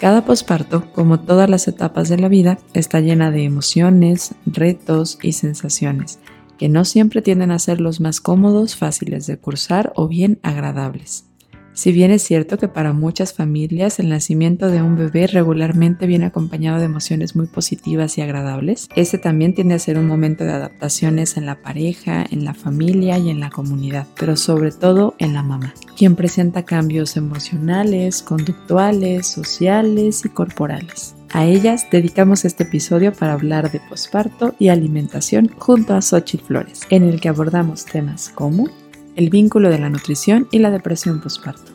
[0.00, 5.32] Cada posparto, como todas las etapas de la vida, está llena de emociones, retos y
[5.32, 6.18] sensaciones,
[6.56, 11.29] que no siempre tienden a ser los más cómodos, fáciles de cursar o bien agradables.
[11.72, 16.26] Si bien es cierto que para muchas familias el nacimiento de un bebé regularmente viene
[16.26, 20.52] acompañado de emociones muy positivas y agradables, este también tiende a ser un momento de
[20.52, 25.32] adaptaciones en la pareja, en la familia y en la comunidad, pero sobre todo en
[25.32, 31.14] la mamá, quien presenta cambios emocionales, conductuales, sociales y corporales.
[31.32, 36.80] A ellas dedicamos este episodio para hablar de posparto y alimentación junto a Xochitl Flores,
[36.90, 38.68] en el que abordamos temas como
[39.16, 41.72] el vínculo de la nutrición y la depresión postparto,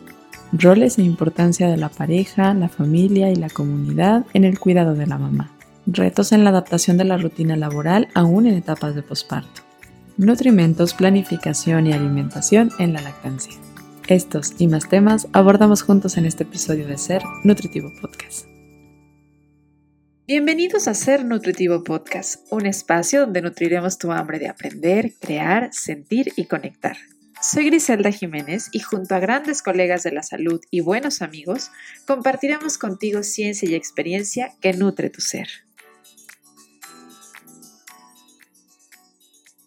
[0.52, 5.08] roles e importancia de la pareja, la familia y la comunidad en el cuidado de
[5.08, 5.52] la mamá,
[5.86, 9.62] retos en la adaptación de la rutina laboral aún en etapas de posparto,
[10.18, 13.54] nutrimentos, planificación y alimentación en la lactancia.
[14.08, 18.46] Estos y más temas abordamos juntos en este episodio de Ser Nutritivo Podcast.
[20.28, 26.34] Bienvenidos a Ser Nutritivo Podcast, un espacio donde nutriremos tu hambre de aprender, crear, sentir
[26.36, 26.98] y conectar.
[27.48, 31.70] Soy Griselda Jiménez y junto a grandes colegas de la salud y buenos amigos,
[32.08, 35.48] compartiremos contigo ciencia y experiencia que nutre tu ser.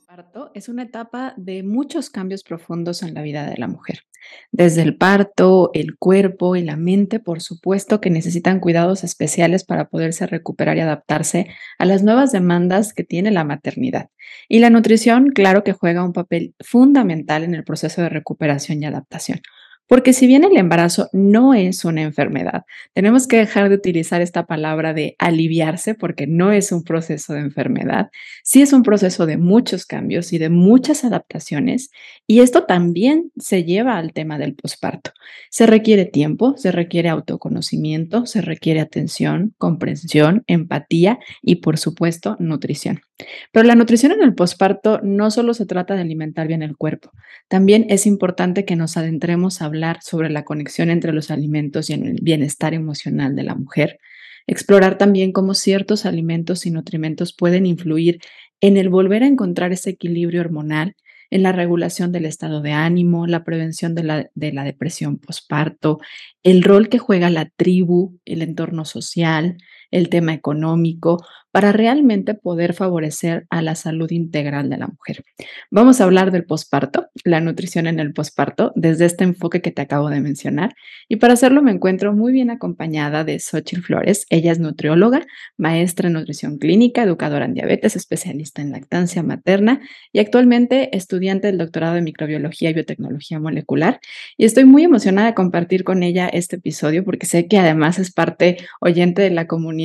[0.09, 4.08] Parto es una etapa de muchos cambios profundos en la vida de la mujer.
[4.51, 9.89] Desde el parto, el cuerpo y la mente, por supuesto que necesitan cuidados especiales para
[9.89, 11.48] poderse recuperar y adaptarse
[11.79, 14.11] a las nuevas demandas que tiene la maternidad.
[14.49, 18.87] Y la nutrición, claro que juega un papel fundamental en el proceso de recuperación y
[18.87, 19.41] adaptación.
[19.89, 24.47] Porque si bien el embarazo no es una enfermedad, tenemos que dejar de utilizar esta
[24.47, 28.11] palabra de aliviarse porque no es un proceso de enfermedad,
[28.44, 31.91] sí es un proceso de muchos cambios y de muchas adaptaciones
[32.27, 35.12] y esto también se lleva al tema del posparto.
[35.50, 43.08] Se requiere tiempo, se requiere autoconocimiento, se requiere atención, comprensión, empatía y por supuesto nutrición.
[43.53, 47.12] Pero la nutrición en el posparto no solo se trata de alimentar bien el cuerpo,
[47.49, 51.95] también es importante que nos adentremos a hablar sobre la conexión entre los alimentos y
[51.95, 53.99] el bienestar emocional de la mujer,
[54.47, 58.21] explorar también cómo ciertos alimentos y nutrimentos pueden influir
[58.61, 60.95] en el volver a encontrar ese equilibrio hormonal,
[61.31, 65.99] en la regulación del estado de ánimo, la prevención de la, de la depresión posparto,
[66.43, 69.59] el rol que juega la tribu, el entorno social,
[69.91, 75.25] el tema económico, para realmente poder favorecer a la salud integral de la mujer.
[75.71, 79.81] Vamos a hablar del posparto, la nutrición en el posparto, desde este enfoque que te
[79.81, 80.75] acabo de mencionar.
[81.09, 84.27] Y para hacerlo me encuentro muy bien acompañada de Xochitl Flores.
[84.28, 89.81] Ella es nutrióloga, maestra en nutrición clínica, educadora en diabetes, especialista en lactancia materna
[90.12, 94.00] y actualmente estudiante del doctorado de microbiología y biotecnología molecular.
[94.37, 98.12] Y estoy muy emocionada de compartir con ella este episodio porque sé que además es
[98.12, 99.78] parte oyente de la comunidad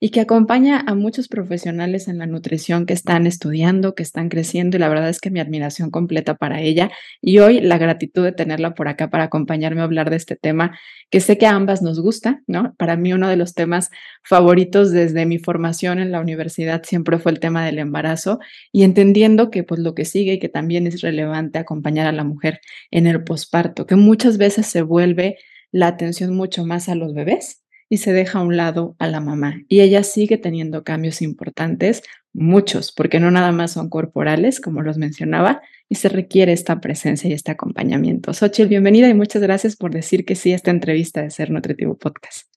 [0.00, 4.76] y que acompaña a muchos profesionales en la nutrición que están estudiando, que están creciendo
[4.76, 6.90] y la verdad es que mi admiración completa para ella
[7.22, 10.78] y hoy la gratitud de tenerla por acá para acompañarme a hablar de este tema
[11.10, 12.74] que sé que a ambas nos gusta, ¿no?
[12.76, 13.90] Para mí uno de los temas
[14.22, 18.38] favoritos desde mi formación en la universidad siempre fue el tema del embarazo
[18.72, 22.24] y entendiendo que pues lo que sigue y que también es relevante acompañar a la
[22.24, 25.38] mujer en el posparto, que muchas veces se vuelve
[25.72, 29.20] la atención mucho más a los bebés y se deja a un lado a la
[29.20, 29.60] mamá.
[29.68, 32.02] Y ella sigue teniendo cambios importantes,
[32.32, 37.28] muchos, porque no nada más son corporales, como los mencionaba, y se requiere esta presencia
[37.28, 38.32] y este acompañamiento.
[38.32, 41.98] Xochitl, bienvenida y muchas gracias por decir que sí a esta entrevista de Ser Nutritivo
[41.98, 42.49] Podcast.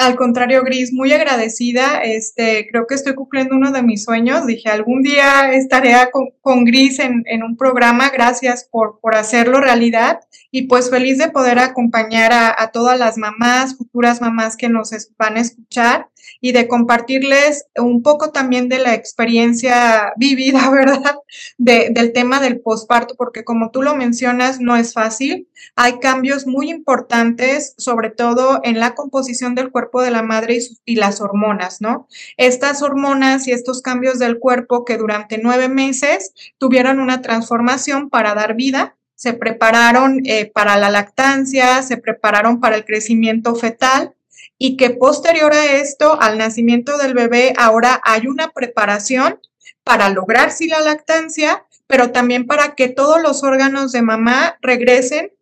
[0.00, 2.02] Al contrario, Gris, muy agradecida.
[2.02, 4.46] Este, creo que estoy cumpliendo uno de mis sueños.
[4.46, 5.94] Dije, algún día estaré
[6.40, 8.08] con, Gris en, un programa.
[8.08, 10.20] Gracias por, por hacerlo realidad.
[10.50, 15.36] Y pues feliz de poder acompañar a, todas las mamás, futuras mamás que nos van
[15.36, 16.08] a escuchar
[16.40, 21.16] y de compartirles un poco también de la experiencia vivida, ¿verdad?
[21.58, 25.48] del tema del posparto, porque como tú lo mencionas, no es fácil.
[25.76, 30.96] Hay cambios muy importantes, sobre todo en la composición del cuerpo de la madre y,
[30.96, 32.08] las hormonas, ¿no?
[32.36, 38.34] Estas hormonas y estos cambios del cuerpo que durante nueve meses tuvieron una transformación para
[38.34, 44.14] dar vida, se prepararon eh, para la lactancia, se prepararon para el crecimiento fetal
[44.62, 49.40] y que posterior a esto, al nacimiento del bebé, ahora hay una preparación
[49.84, 55.32] para lograr sí la lactancia, pero también para que todos los órganos de mamá regresen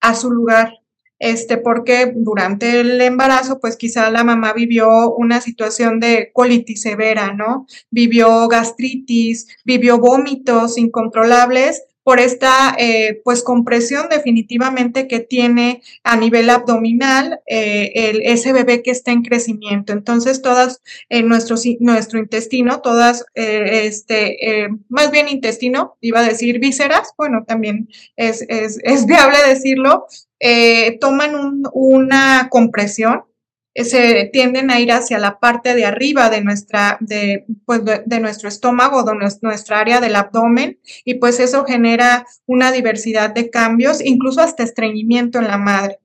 [0.00, 0.74] a su lugar
[1.18, 7.32] este, porque durante el embarazo, pues quizá la mamá vivió una situación de colitis severa,
[7.32, 7.66] ¿no?
[7.90, 16.48] Vivió gastritis, vivió vómitos incontrolables por esta eh, pues compresión definitivamente que tiene a nivel
[16.48, 19.92] abdominal eh, el, ese bebé que está en crecimiento.
[19.92, 27.12] Entonces, todas en nuestro, nuestro intestino, todas, este, más bien intestino, iba a decir vísceras,
[27.18, 30.06] bueno, también es, es, es viable decirlo,
[31.02, 33.24] toman una compresión
[33.84, 38.48] se tienden a ir hacia la parte de arriba de nuestra, de, pues de, nuestro
[38.48, 44.40] estómago, de nuestra área del abdomen, y pues eso genera una diversidad de cambios, incluso
[44.40, 45.98] hasta estreñimiento en la madre.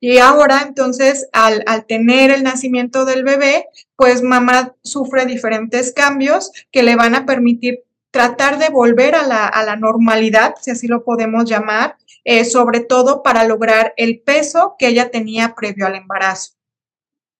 [0.00, 6.50] Y ahora, entonces, al, al, tener el nacimiento del bebé, pues mamá sufre diferentes cambios
[6.72, 10.86] que le van a permitir tratar de volver a la, a la normalidad, si así
[10.86, 15.94] lo podemos llamar, eh, sobre todo para lograr el peso que ella tenía previo al
[15.94, 16.55] embarazo.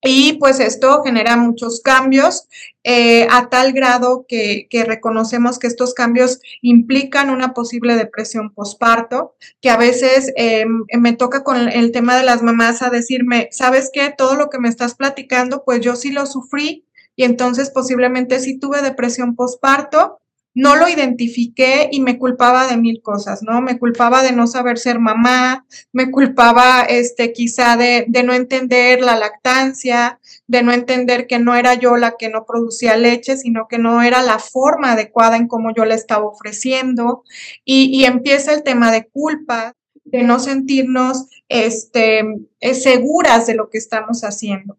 [0.03, 2.49] Y pues esto genera muchos cambios
[2.85, 9.71] eh, a tal grado que, reconocemos que estos cambios implican una posible depresión posparto, que
[9.71, 14.15] a veces em, me toca con el tema de las mamás a decirme, ¿sabes qué?
[14.17, 18.59] Todo lo que me estás platicando, pues yo sí lo sufrí y entonces posiblemente sí
[18.59, 20.21] tuve depresión posparto
[20.57, 23.61] no lo identifiqué y me culpaba de mil cosas, ¿no?
[23.61, 29.19] Me culpaba de no saber ser mamá, me culpaba, este, quizá de, no entender la
[29.19, 33.77] lactancia, de no entender que no era yo la que no producía leche, sino que
[33.77, 37.23] no era la forma adecuada en cómo yo le estaba ofreciendo.
[37.67, 39.75] Y, y empieza el tema de culpa,
[40.05, 42.25] de no sentirnos, este,
[42.61, 44.79] eh, seguras de lo que estamos haciendo.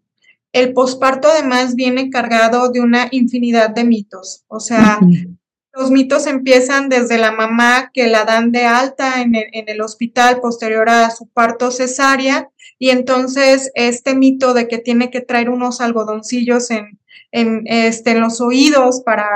[0.51, 4.99] El posparto además viene cargado de una infinidad de mitos, o sea,
[5.77, 10.89] los mitos empiezan desde la mamá que la dan de alta en el, hospital posterior
[10.89, 12.49] a su parto cesárea.
[12.79, 16.99] Y entonces este mito de que tiene que traer unos algodoncillos en,
[17.31, 19.27] en, este, en los oídos para,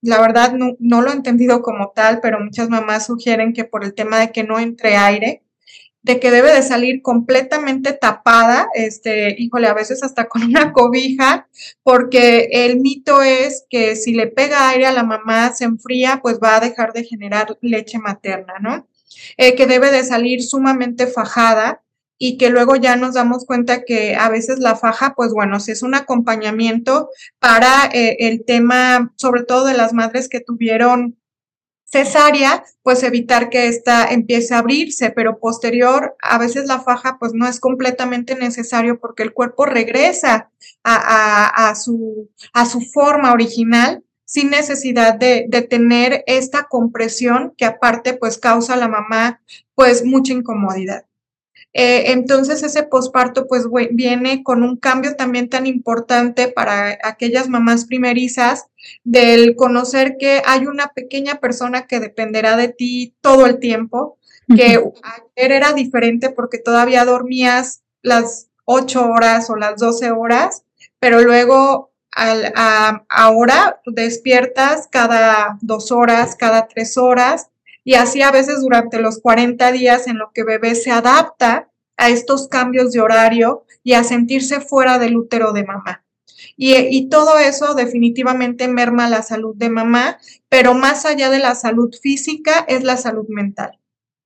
[0.00, 3.84] la verdad no, no lo he entendido como tal, pero muchas mamás sugieren que por
[3.84, 5.42] el tema de que no entre aire,
[6.02, 11.48] de que debe de salir completamente tapada, este, híjole, a veces hasta con una cobija,
[11.82, 16.38] porque el mito es que si le pega aire a la mamá, se enfría, pues
[16.42, 18.88] va a dejar de generar leche materna, ¿no?
[19.36, 21.82] Eh, que debe de salir sumamente fajada
[22.22, 25.72] y que luego ya nos damos cuenta que a veces la faja, pues bueno, si
[25.72, 27.08] es un acompañamiento
[27.38, 31.16] para eh, el tema, sobre todo de las madres que tuvieron
[31.90, 37.32] cesárea, pues evitar que ésta empiece a abrirse, pero posterior, a veces la faja pues
[37.34, 40.50] no es completamente necesario porque el cuerpo regresa
[40.84, 48.14] a, su, a su forma original sin necesidad de, de, tener esta compresión que aparte
[48.14, 49.40] pues causa a la mamá
[49.74, 51.04] pues mucha incomodidad.
[51.72, 57.86] Eh, entonces ese posparto pues viene con un cambio también tan importante para aquellas mamás
[57.86, 58.66] primerizas
[59.04, 64.18] del conocer que hay una pequeña persona que dependerá de ti todo el tiempo,
[64.48, 70.64] que ayer era diferente porque todavía dormías las ocho horas o las doce horas,
[70.98, 72.52] pero luego al,
[73.08, 77.48] ahora despiertas cada dos horas, cada tres horas,
[77.84, 82.08] y así a veces durante los 40 días en lo que bebé se adapta a
[82.08, 86.04] estos cambios de horario y a sentirse fuera del útero de mamá.
[86.56, 90.18] Y, todo eso definitivamente merma la salud de mamá,
[90.48, 93.78] pero más allá de la salud física es la salud mental.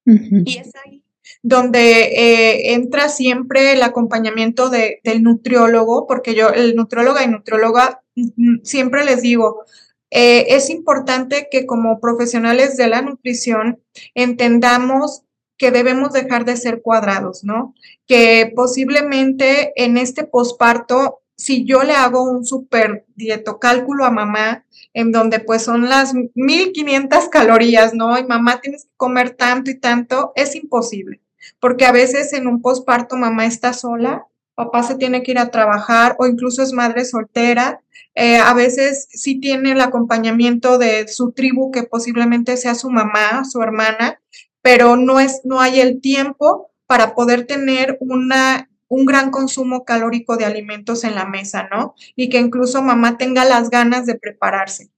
[0.04, 1.04] Y es ahí
[1.42, 8.28] donde eh, entra siempre el acompañamiento del nutriólogo, porque yo, el nutrióloga y nutrióloga, mm,
[8.36, 9.64] mm, siempre les digo,
[10.10, 13.80] eh, es importante que como profesionales de la nutrición
[14.14, 15.22] entendamos
[15.56, 17.74] que debemos dejar de ser cuadrados, ¿no?
[18.06, 25.12] Que posiblemente en este posparto, si yo le hago un super dietocálculo a mamá, en
[25.12, 28.18] donde pues son las 1500 calorías, ¿no?
[28.18, 31.20] Y mamá tienes que comer tanto y tanto, es imposible,
[31.60, 35.50] porque a veces en un posparto mamá está sola papá se tiene que ir a
[35.50, 37.80] trabajar o incluso es madre soltera.
[38.14, 43.44] Eh, a veces sí tiene el acompañamiento de su tribu, que posiblemente sea su mamá,
[43.44, 44.20] su hermana,
[44.62, 50.36] pero no, es, no hay el tiempo para poder tener una, un gran consumo calórico
[50.36, 51.94] de alimentos en la mesa, ¿no?
[52.16, 54.90] Y que incluso mamá tenga las ganas de prepararse.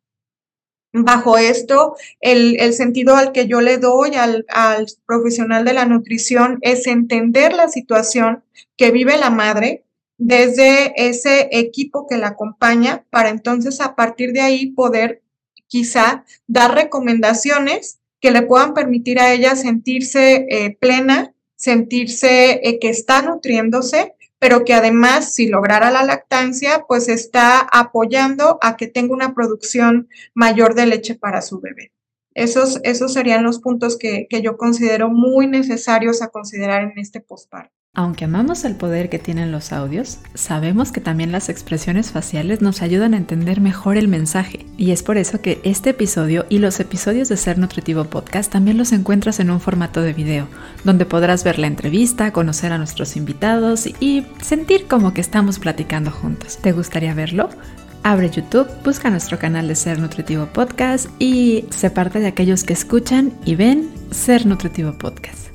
[0.93, 5.85] Bajo esto, el, el, sentido al que yo le doy al, al, profesional de la
[5.85, 8.45] nutrición es entender la situación
[8.77, 9.85] que vive la madre
[10.17, 15.23] desde ese equipo que la acompaña para entonces a partir de ahí poder
[15.67, 22.91] quizá dar recomendaciones que le puedan permitir a ella sentirse eh, plena, sentirse eh, que
[22.91, 29.15] está nutriéndose pero que además, si lograra la lactancia, pues está apoyando a que tenga
[29.15, 31.93] una producción mayor de leche para su bebé.
[32.35, 37.21] Esos, esos serían los puntos que, que yo considero muy necesarios a considerar en este
[37.21, 37.76] postparto.
[37.99, 42.83] Aunque amamos el poder que tienen los audios, sabemos que también las expresiones faciales nos
[42.83, 44.67] ayudan a entender mejor el mensaje.
[44.77, 48.77] Y es por eso que este episodio y los episodios de Ser Nutritivo Podcast también
[48.77, 50.47] los encuentras en un formato de video,
[50.85, 56.11] donde podrás ver la entrevista, conocer a nuestros invitados y sentir como que estamos platicando
[56.11, 56.59] juntos.
[56.59, 57.49] ¿Te gustaría verlo?
[58.03, 62.75] Abre YouTube, busca nuestro canal de Ser Nutritivo Podcast y se parte de aquellos que
[62.75, 65.46] escuchan y ven Ser Nutritivo Podcast.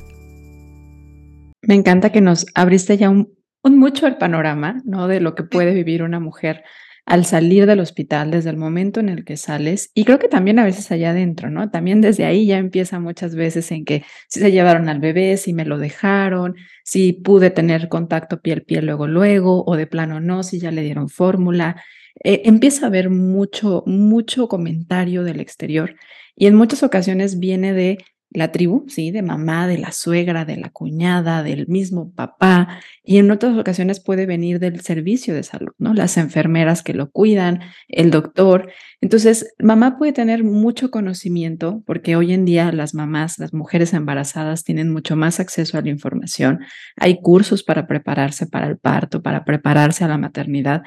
[1.62, 5.08] Me encanta que nos abriste ya un, mucho el panorama, ¿no?
[5.08, 6.64] De lo que puede vivir una mujer
[7.06, 10.60] al salir del hospital, desde el momento en el que sales, y creo que también
[10.60, 11.70] a veces allá adentro, ¿no?
[11.70, 15.54] También desde ahí ya empieza muchas veces en que si se llevaron al bebé, si
[15.54, 20.44] me lo dejaron, si pude tener contacto piel piel luego luego, o de plano no,
[20.44, 21.82] si ya le dieron fórmula.
[22.24, 25.96] Eh, empieza a haber mucho, mucho comentario del exterior
[26.36, 27.98] y en muchas ocasiones viene de
[28.34, 29.12] la tribu, ¿sí?
[29.12, 34.00] De mamá, de la suegra, de la cuñada, del mismo papá, y en otras ocasiones
[34.00, 35.94] puede venir del servicio de salud, ¿no?
[35.94, 38.72] Las enfermeras que lo cuidan, el doctor.
[39.02, 44.64] Entonces, mamá puede tener mucho conocimiento, porque hoy en día las mamás, las mujeres embarazadas
[44.64, 46.60] tienen mucho más acceso a la información.
[46.98, 50.84] Hay cursos para prepararse para el parto, para prepararse a la maternidad,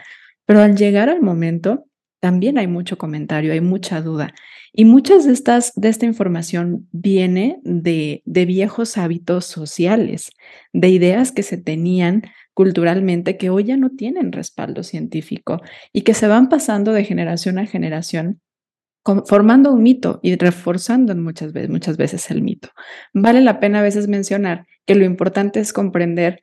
[0.46, 1.86] pero al llegar al momento,
[2.24, 4.32] también hay mucho comentario, hay mucha duda.
[4.72, 10.30] Y muchas de estas, de esta información viene de, de viejos hábitos sociales,
[10.72, 12.22] de ideas que se tenían
[12.54, 15.60] culturalmente que hoy ya no tienen respaldo científico
[15.92, 18.40] y que se van pasando de generación a generación
[19.26, 22.70] formando un mito y reforzando muchas veces, muchas veces el mito.
[23.12, 26.40] Vale la pena a veces mencionar que lo importante es comprender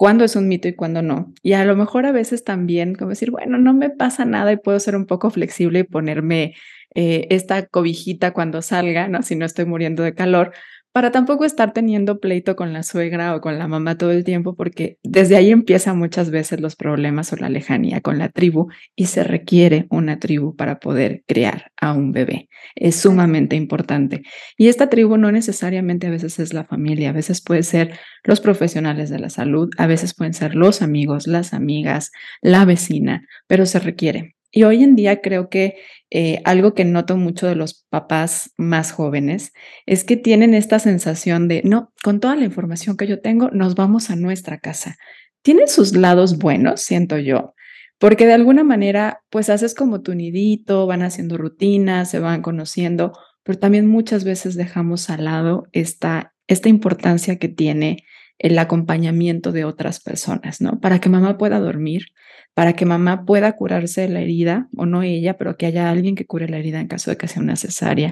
[0.00, 1.34] cuándo es un mito y cuándo no.
[1.42, 4.56] Y a lo mejor a veces también como decir, bueno, no me pasa nada y
[4.56, 6.54] puedo ser un poco flexible y ponerme
[6.94, 9.22] eh, esta cobijita cuando salga, ¿no?
[9.22, 10.54] Si no estoy muriendo de calor,
[10.92, 14.56] para tampoco estar teniendo pleito con la suegra o con la mamá todo el tiempo,
[14.56, 19.06] porque desde ahí empiezan muchas veces los problemas o la lejanía con la tribu y
[19.06, 22.48] se requiere una tribu para poder crear a un bebé.
[22.74, 24.22] Es sumamente importante.
[24.56, 28.40] Y esta tribu no necesariamente a veces es la familia, a veces puede ser los
[28.40, 32.10] profesionales de la salud, a veces pueden ser los amigos, las amigas,
[32.42, 34.34] la vecina, pero se requiere.
[34.50, 35.76] Y hoy en día creo que
[36.10, 39.52] eh, algo que noto mucho de los papás más jóvenes
[39.86, 43.76] es que tienen esta sensación de, no, con toda la información que yo tengo, nos
[43.76, 44.96] vamos a nuestra casa.
[45.42, 47.54] Tiene sus lados buenos, siento yo,
[47.98, 53.12] porque de alguna manera, pues haces como tu nidito, van haciendo rutinas, se van conociendo,
[53.44, 58.04] pero también muchas veces dejamos al lado esta, esta importancia que tiene
[58.40, 60.80] el acompañamiento de otras personas, ¿no?
[60.80, 62.06] Para que mamá pueda dormir,
[62.54, 66.14] para que mamá pueda curarse de la herida, o no ella, pero que haya alguien
[66.14, 68.10] que cure la herida en caso de que sea una cesárea,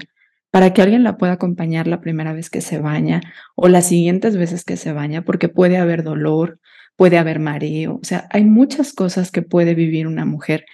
[0.51, 3.21] para que alguien la pueda acompañar la primera vez que se baña
[3.55, 6.59] o las siguientes veces que se baña, porque puede haber dolor,
[6.95, 10.65] puede haber mareo, o sea, hay muchas cosas que puede vivir una mujer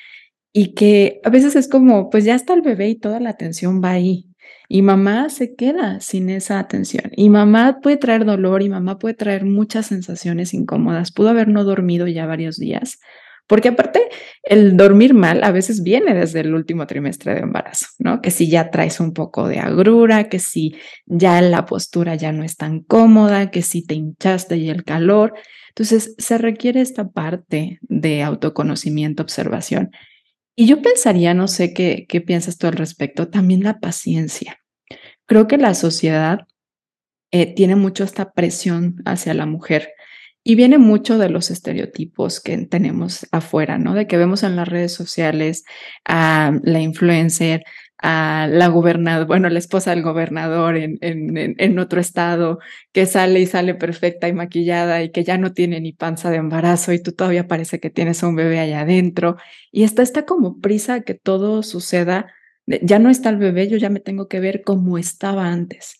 [0.52, 3.82] y que a veces es como, pues ya está el bebé y toda la atención
[3.82, 4.35] va ahí.
[4.68, 7.12] Y mamá se queda sin esa atención.
[7.16, 11.12] Y mamá puede traer dolor y mamá puede traer muchas sensaciones incómodas.
[11.12, 13.00] Pudo haber no dormido ya varios días
[13.48, 14.02] porque aparte,
[14.44, 18.20] el dormir mal a veces viene desde el último trimestre de embarazo, ¿no?
[18.20, 22.44] Que si ya traes un poco de agrura, que si ya la postura ya no
[22.44, 25.34] es tan cómoda, que si te hinchaste y el calor.
[25.70, 29.92] Entonces, se requiere esta parte de autoconocimiento, observación.
[30.56, 34.60] Y yo pensaría, no sé qué, piensas tú al respecto, también la paciencia.
[35.26, 36.48] Creo que la sociedad
[37.32, 39.90] eh, tiene mucho esta presión hacia la mujer
[40.44, 43.96] y viene mucho de los estereotipos que tenemos afuera, ¿no?
[43.96, 45.66] De que vemos en las redes sociales
[46.06, 47.64] a la influencer,
[47.98, 52.60] a la gobernadora, bueno, la esposa del gobernador en, en, en, otro estado,
[52.92, 56.38] que sale y sale perfecta y maquillada y que ya no tiene ni panza de
[56.38, 59.38] embarazo y tú todavía parece que tienes un bebé allá adentro.
[59.72, 62.34] Y está, está como prisa que todo suceda.
[62.66, 65.98] Ya no está el bebé, yo ya me tengo que ver como estaba antes.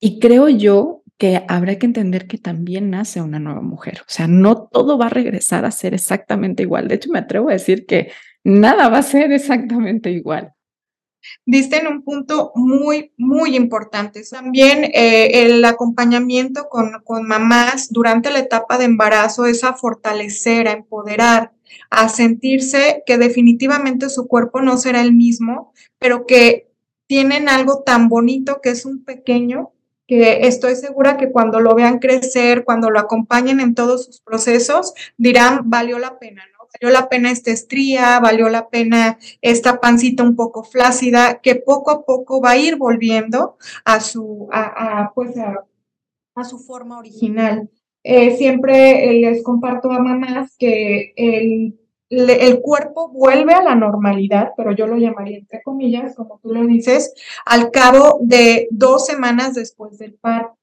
[0.00, 4.00] Y creo yo que habrá que entender que también nace una nueva mujer.
[4.00, 6.88] O sea, no todo va a regresar a ser exactamente igual.
[6.88, 8.10] De hecho, me atrevo a decir que
[8.42, 10.52] nada va a ser exactamente igual.
[11.46, 14.22] Diste en un punto muy, muy importante.
[14.28, 20.68] También eh, el acompañamiento con, con mamás durante la etapa de embarazo es a fortalecer,
[20.68, 21.52] a empoderar,
[21.90, 26.68] a sentirse que definitivamente su cuerpo no será el mismo, pero que
[27.06, 29.72] tienen algo tan bonito que es un pequeño
[30.06, 34.94] que estoy segura que cuando lo vean crecer, cuando lo acompañen en todos sus procesos,
[35.16, 36.42] dirán, valió la pena.
[36.80, 41.90] Valió la pena esta estría, valió la pena esta pancita un poco flácida, que poco
[41.90, 45.64] a poco va a ir volviendo a su, a, pues a,
[46.44, 47.68] su forma original.
[48.04, 51.78] Eh, siempre les comparto a mamás que el,
[52.10, 56.66] el cuerpo vuelve a la normalidad, pero yo lo llamaría entre comillas, como tú lo
[56.66, 57.14] dices,
[57.46, 60.56] al cabo de dos semanas después del parto.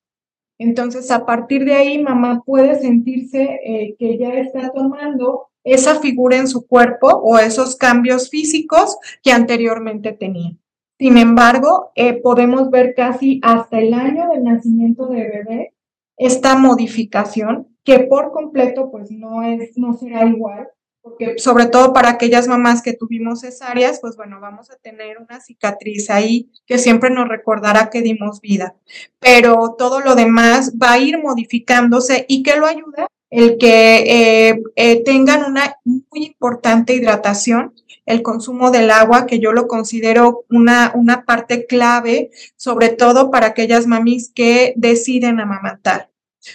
[0.58, 6.38] Entonces, a partir de ahí, mamá puede sentirse eh, que ya está tomando esa figura
[6.38, 10.56] en su cuerpo o esos cambios físicos que anteriormente tenía.
[10.98, 15.74] Sin embargo, eh, podemos ver casi hasta el año del nacimiento de bebé
[16.18, 20.68] esta modificación que por completo pues no es no será igual
[21.02, 25.40] porque sobre todo para aquellas mamás que tuvimos cesáreas, pues bueno, vamos a tener una
[25.40, 28.76] cicatriz ahí que siempre nos recordará que dimos vida.
[29.20, 34.64] Pero todo lo demás va a ir modificándose y que lo ayuda el que eh,
[34.76, 37.74] eh, tengan una muy importante hidratación,
[38.06, 43.48] el consumo del agua, que yo lo considero una, una parte clave, sobre todo para
[43.48, 46.10] aquellas mamis que deciden amamantar.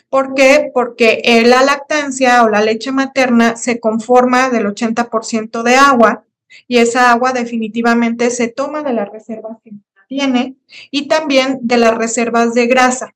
[0.08, 0.70] ¿Por qué?
[0.74, 6.24] Porque la lactancia o la leche materna se conforma del 80% de agua
[6.66, 9.72] y esa agua definitivamente se toma de las reservas que
[10.08, 10.56] tiene
[10.90, 13.14] y también de las reservas de grasa.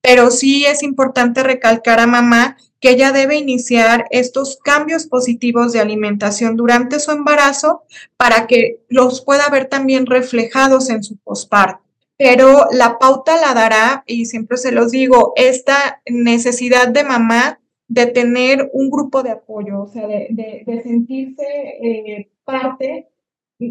[0.00, 5.80] Pero sí es importante recalcar a mamá que ella debe iniciar estos cambios positivos de
[5.80, 7.84] alimentación durante su embarazo
[8.18, 11.82] para que los pueda ver también reflejados en su posparto
[12.16, 18.06] pero la pauta la dará, y siempre se los digo, esta necesidad de mamá de
[18.06, 21.42] tener un grupo de apoyo, o sea, de, sentirse
[21.82, 23.08] eh, parte.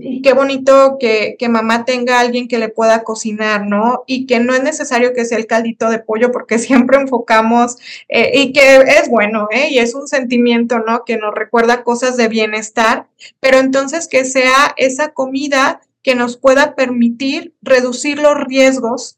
[0.02, 4.04] Y qué bonito que, que, mamá tenga alguien que le pueda cocinar, ¿no?
[4.08, 7.78] Y que no es necesario que sea el caldito de pollo, porque siempre enfocamos,
[8.10, 9.70] eh, y que es bueno, ¿eh?
[9.70, 11.06] Y es un sentimiento, ¿no?
[11.06, 13.08] Que nos recuerda cosas de bienestar,
[13.40, 19.18] pero entonces que sea esa comida que nos pueda permitir reducir los riesgos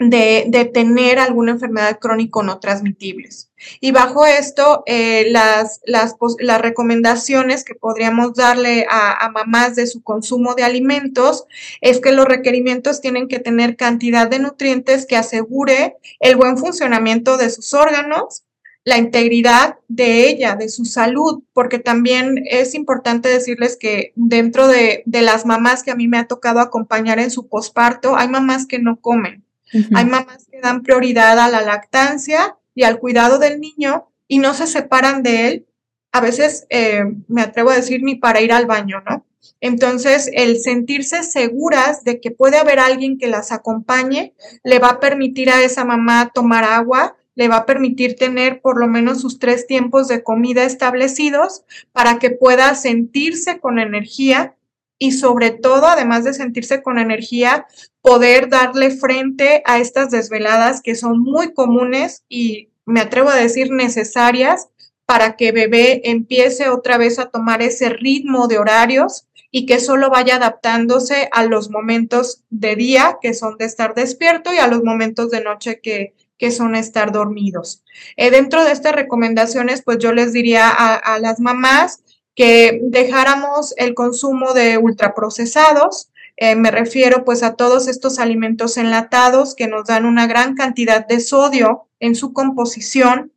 [0.00, 3.50] de, tener alguna enfermedad crónica no transmitibles.
[3.80, 9.86] Y bajo esto, eh, las, las, las, recomendaciones que podríamos darle a, a, mamás de
[9.86, 11.44] su consumo de alimentos
[11.80, 17.36] es que los requerimientos tienen que tener cantidad de nutrientes que asegure el buen funcionamiento
[17.36, 18.44] de sus órganos,
[18.84, 25.04] la integridad de ella, de su salud, porque también es importante decirles que dentro de,
[25.06, 28.78] las mamás que a mí me ha tocado acompañar en su posparto, hay mamás que
[28.78, 34.08] no comen, hay mamás que dan prioridad a la lactancia y al cuidado del niño
[34.28, 35.66] y no se separan de él,
[36.12, 39.24] a veces eh, me atrevo a decir ni para ir al baño, ¿no?
[39.60, 45.00] Entonces, el sentirse seguras de que puede haber alguien que las acompañe le va a
[45.00, 49.38] permitir a esa mamá tomar agua, le va a permitir tener por lo menos sus
[49.38, 54.56] tres tiempos de comida establecidos para que pueda sentirse con energía
[54.98, 57.66] y sobre todo, además de sentirse con energía,
[58.02, 63.70] poder darle frente a estas desveladas que son muy comunes y me atrevo a decir
[63.70, 64.68] necesarias
[65.06, 70.10] para que bebé empiece otra vez a tomar ese ritmo de horarios y que solo
[70.10, 74.84] vaya adaptándose a los momentos de día, que son de estar despierto, y a los
[74.84, 77.84] momentos de noche que, que son estar dormidos.
[78.16, 82.02] Eh, dentro de estas recomendaciones, pues yo les diría a, las mamás
[82.34, 86.10] que dejáramos el consumo de ultraprocesados,
[86.40, 91.06] eh, me refiero pues a todos estos alimentos enlatados que nos dan una gran cantidad
[91.06, 93.32] de sodio en su composición,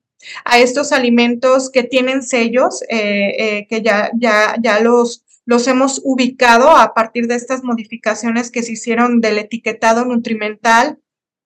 [0.46, 6.76] a estos alimentos que tienen sellos, eh, que ya, ya, ya los, los hemos ubicado
[6.76, 10.98] a partir de estas modificaciones que se hicieron del etiquetado nutrimental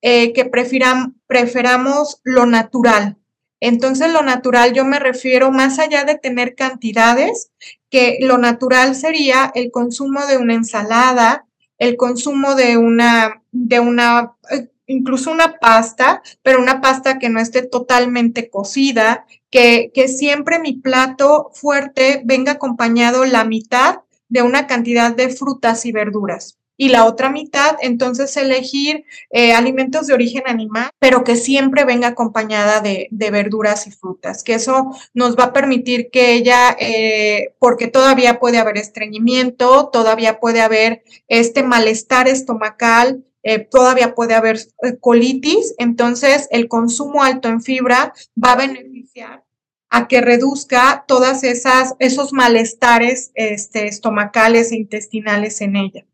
[0.02, 3.18] eh, que preferamos lo natural.
[3.60, 7.50] Entonces, lo natural yo me refiero más allá de tener cantidades,
[7.90, 11.47] que lo natural sería el consumo de una ensalada,
[11.78, 17.40] el consumo de una, de una, eh, incluso una pasta, pero una pasta que no
[17.40, 24.68] esté totalmente cocida, que, que siempre mi plato fuerte venga acompañado la mitad de una
[24.68, 30.44] cantidad de frutas y verduras y la otra mitad, entonces elegir eh, alimentos de origen
[30.46, 35.54] animal, pero que siempre venga acompañada de, verduras y frutas, que eso nos va a
[35.54, 43.26] permitir que ella, eh, porque todavía puede haber estreñimiento, todavía puede haber este malestar estomacal,
[43.44, 44.60] eh, todavía puede haber
[45.02, 49.44] colitis, entonces el consumo alto en fibra va a beneficiar
[49.90, 56.06] a que reduzca todas esas esos malestares este, estomacales e intestinales en ella.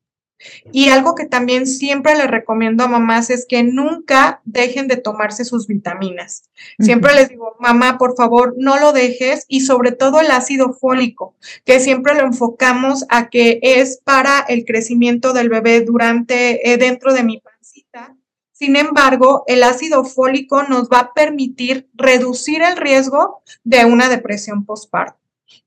[0.71, 5.45] Y algo que también siempre le recomiendo a mamás es que nunca dejen de tomarse
[5.45, 6.49] sus vitaminas.
[6.79, 11.35] Siempre les digo, mamá, por favor, no lo dejes y sobre todo el ácido fólico,
[11.65, 17.13] que siempre lo enfocamos a que es para el crecimiento del bebé durante, eh, dentro
[17.13, 18.15] de mi pancita.
[18.51, 24.65] Sin embargo, el ácido fólico nos va a permitir reducir el riesgo de una depresión
[24.65, 25.19] postparto.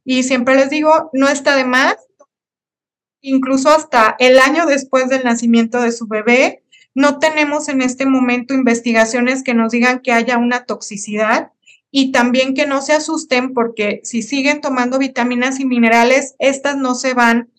[0.04, 1.96] Y siempre les digo, no está de más
[3.26, 6.62] incluso hasta el año después del nacimiento de su bebé.
[6.94, 11.50] No tenemos en este momento investigaciones que nos digan que haya una toxicidad
[11.90, 16.94] y también que no se asusten porque si siguen tomando vitaminas y minerales, estas no
[16.94, 17.50] se van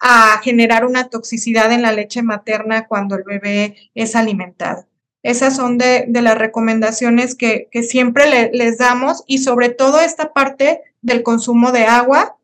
[0.00, 4.86] a generar una toxicidad en la leche materna cuando el bebé es alimentado.
[5.22, 11.22] Esas son de, las recomendaciones que, siempre les damos y sobre todo esta parte del
[11.22, 12.36] consumo de agua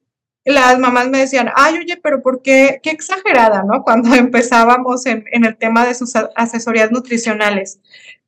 [0.45, 2.81] las mamás me decían, ay, oye, pero ¿por qué?
[2.83, 3.83] Qué exagerada, ¿no?
[3.83, 7.81] Cuando empezábamos en, el tema de sus asesorías nutricionales.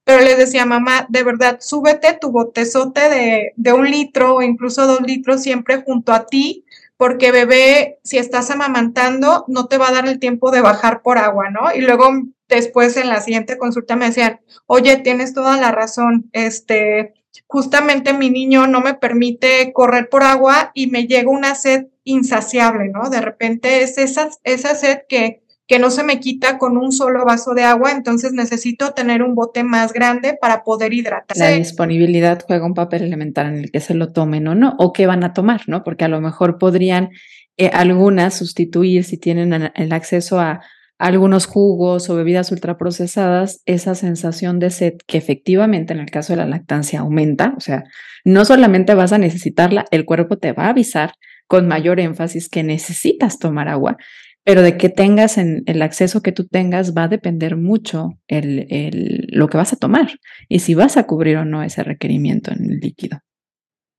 [0.04, 4.86] Pero les decía, mamá, de verdad, súbete tu botezote de, de un litro o incluso
[4.86, 6.64] dos litros siempre junto a ti,
[6.96, 11.18] porque bebé, si estás amamantando, no te va a dar el tiempo de bajar por
[11.18, 11.74] agua, ¿no?
[11.74, 12.10] Y luego
[12.50, 17.14] después en la siguiente consulta me decían, oye, tienes toda la razón, este,
[17.46, 22.88] justamente mi niño no me permite correr por agua y me llega una sed insaciable,
[22.88, 23.10] ¿no?
[23.10, 27.24] De repente es esa, esa sed que, que no se me quita con un solo
[27.24, 31.36] vaso de agua, entonces necesito tener un bote más grande para poder hidratar.
[31.36, 34.92] La disponibilidad juega un papel elemental en el que se lo tomen o no, o
[34.92, 35.84] qué van a tomar, ¿no?
[35.84, 37.10] Porque a lo mejor podrían
[37.56, 40.62] eh, algunas sustituir si tienen el acceso a
[41.00, 46.36] algunos jugos o bebidas ultraprocesadas, esa sensación de sed que efectivamente en el caso de
[46.36, 47.84] la lactancia aumenta, o sea,
[48.22, 51.14] no solamente vas a necesitarla, el cuerpo te va a avisar
[51.46, 53.96] con mayor énfasis que necesitas tomar agua,
[54.44, 59.26] pero de que tengas en el acceso que tú tengas va a depender mucho el,
[59.30, 60.18] lo que vas a tomar
[60.50, 63.20] y si vas a cubrir o no ese requerimiento en el líquido.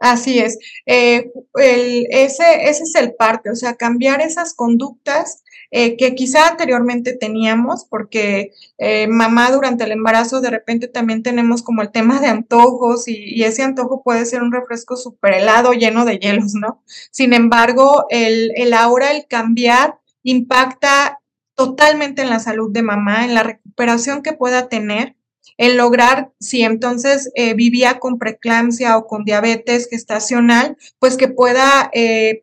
[0.02, 0.58] Así es.
[0.88, 1.32] Eh,
[2.10, 7.86] ese, ese es el parte, o sea, cambiar esas conductas eh, que quizá anteriormente teníamos,
[7.86, 13.08] porque eh, mamá durante el embarazo de repente también tenemos como el tema de antojos
[13.08, 16.84] y, ese antojo puede ser un refresco súper helado lleno de hielos, ¿no?
[17.12, 21.20] Sin embargo, el, el ahora el cambiar impacta
[21.54, 25.16] totalmente en la salud de mamá, en la recuperación que pueda tener
[25.62, 31.92] en lograr, si entonces eh, vivía con preeclampsia o con diabetes gestacional, pues que pueda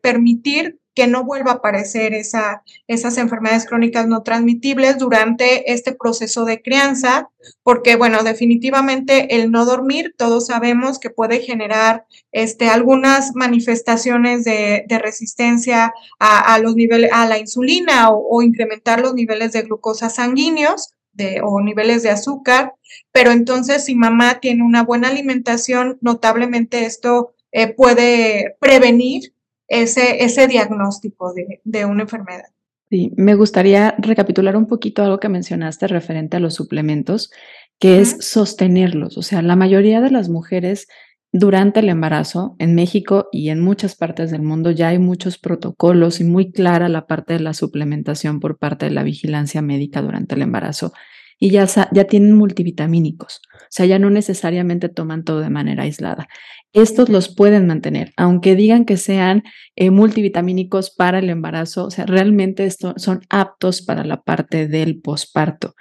[0.01, 6.43] permitir que no vuelva a aparecer esa, esas enfermedades crónicas no transmitibles durante este proceso
[6.43, 7.29] de crianza,
[7.63, 14.85] porque bueno, definitivamente el no dormir, todos sabemos que puede generar este, algunas manifestaciones de,
[15.01, 20.95] resistencia a, los niveles, a la insulina o, incrementar los niveles de glucosa sanguíneos.
[21.19, 22.73] De, o niveles de azúcar,
[23.11, 29.33] pero entonces si mamá tiene una buena alimentación, notablemente esto eh, puede prevenir
[29.67, 32.45] ese, ese diagnóstico de, una enfermedad.
[32.89, 37.31] Sí, me gustaría recapitular un poquito algo que mencionaste referente a los suplementos,
[37.79, 39.17] que es sostenerlos.
[39.17, 40.87] O sea, la mayoría de las mujeres
[41.31, 46.19] durante el embarazo, en México y en muchas partes del mundo, ya hay muchos protocolos
[46.19, 50.35] y muy clara la parte de la suplementación por parte de la vigilancia médica durante
[50.35, 50.91] el embarazo.
[51.37, 56.27] Y ya, ya tienen multivitamínicos, o sea, ya no necesariamente toman todo de manera aislada
[56.73, 59.43] estos los pueden mantener, aunque digan que sean
[59.75, 65.01] eh, multivitamínicos para el embarazo, o sea, realmente esto, son aptos para la parte del
[65.01, 65.73] posparto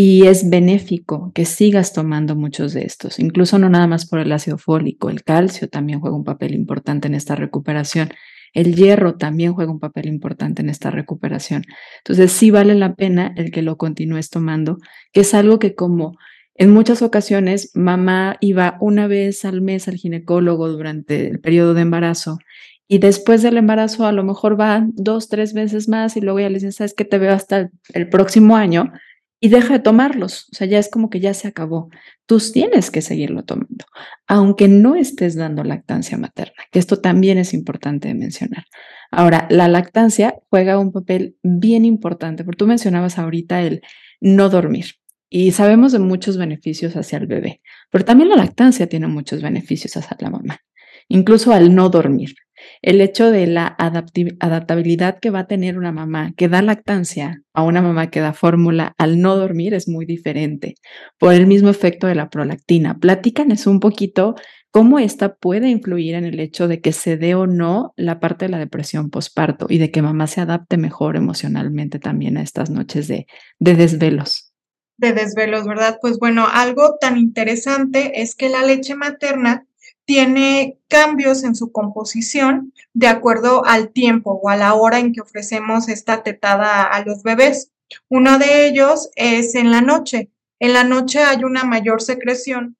[0.00, 4.30] y es benéfico que sigas tomando muchos de estos, incluso no nada más por el
[4.30, 8.10] ácido fólico, el calcio también juega un papel importante en esta recuperación.
[8.52, 11.64] El hierro también juega un papel importante en esta recuperación.
[11.98, 14.78] Entonces, sí vale la pena el que lo continúes tomando,
[15.12, 16.16] que es algo que como
[16.54, 21.80] en muchas ocasiones, mamá iba una vez al mes al ginecólogo durante el periodo de
[21.80, 22.38] embarazo
[22.86, 26.50] y después del embarazo a lo mejor va dos, tres veces más y luego ya
[26.50, 28.92] le dicen, sabes que te veo hasta el próximo año
[29.40, 30.48] y deja de tomarlos.
[30.52, 31.90] O sea, ya es como que ya se acabó.
[32.26, 33.84] Tú tienes que seguirlo tomando,
[34.26, 38.64] aunque no estés dando lactancia materna, que esto también es importante de mencionar.
[39.10, 43.82] Ahora, la lactancia juega un papel bien importante, porque tú mencionabas ahorita el
[44.20, 44.86] no dormir.
[45.30, 49.96] Y sabemos de muchos beneficios hacia el bebé, pero también la lactancia tiene muchos beneficios
[49.96, 50.60] hacia la mamá,
[51.08, 52.34] incluso al no dormir.
[52.82, 57.62] El hecho de la adaptabilidad que va a tener una mamá que da lactancia a
[57.62, 60.74] una mamá que da fórmula al no dormir es muy diferente
[61.18, 62.98] por el mismo efecto de la prolactina.
[62.98, 64.34] Platícanos un poquito
[64.70, 68.46] cómo esta puede influir en el hecho de que se dé o no la parte
[68.46, 72.70] de la depresión posparto y de que mamá se adapte mejor emocionalmente también a estas
[72.70, 73.26] noches de,
[73.58, 74.52] de desvelos.
[74.96, 75.98] De desvelos, ¿verdad?
[76.00, 79.67] Pues bueno, algo tan interesante es que la leche materna
[80.08, 85.20] tiene cambios en su composición de acuerdo al tiempo o a la hora en que
[85.20, 87.72] ofrecemos esta tetada a los bebés.
[88.08, 90.30] Uno de ellos es en la noche.
[90.60, 92.78] En la noche hay una mayor secreción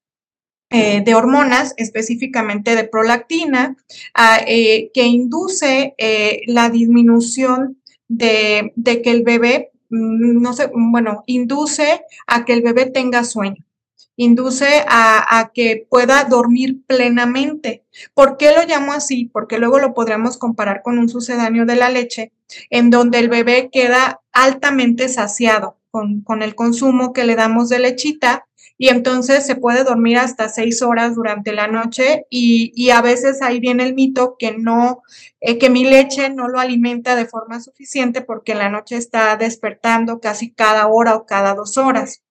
[0.71, 3.77] eh, de hormonas, específicamente de prolactina,
[4.47, 11.25] eh, que induce eh, la disminución de, de, que el bebé, mm, no sé, bueno,
[11.27, 13.68] induce a que el bebé tenga sueño
[14.19, 17.85] induce a, a, que pueda dormir plenamente.
[18.15, 19.27] ¿Por qué lo llamo así?
[19.33, 22.33] Porque luego lo podremos comparar con un sucedáneo de la leche,
[22.69, 28.47] en donde el bebé queda altamente saciado con, el consumo que le damos de lechita
[28.77, 33.41] y entonces se puede dormir hasta seis horas durante la noche y, y a veces
[33.41, 35.03] ahí viene el mito que no,
[35.41, 39.37] eh, que mi leche no lo alimenta de forma suficiente porque en la noche está
[39.37, 42.23] despertando casi cada hora o cada dos horas.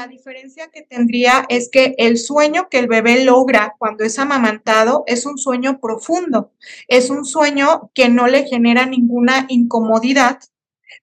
[0.00, 5.04] La diferencia que tendría es que el sueño que el bebé logra cuando es amamantado
[5.06, 6.52] es un sueño profundo,
[6.88, 10.38] es un sueño que no le genera ninguna incomodidad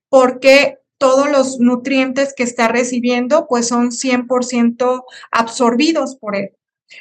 [0.09, 6.53] porque todos los nutrientes que está recibiendo pues son 100% absorbidos por él.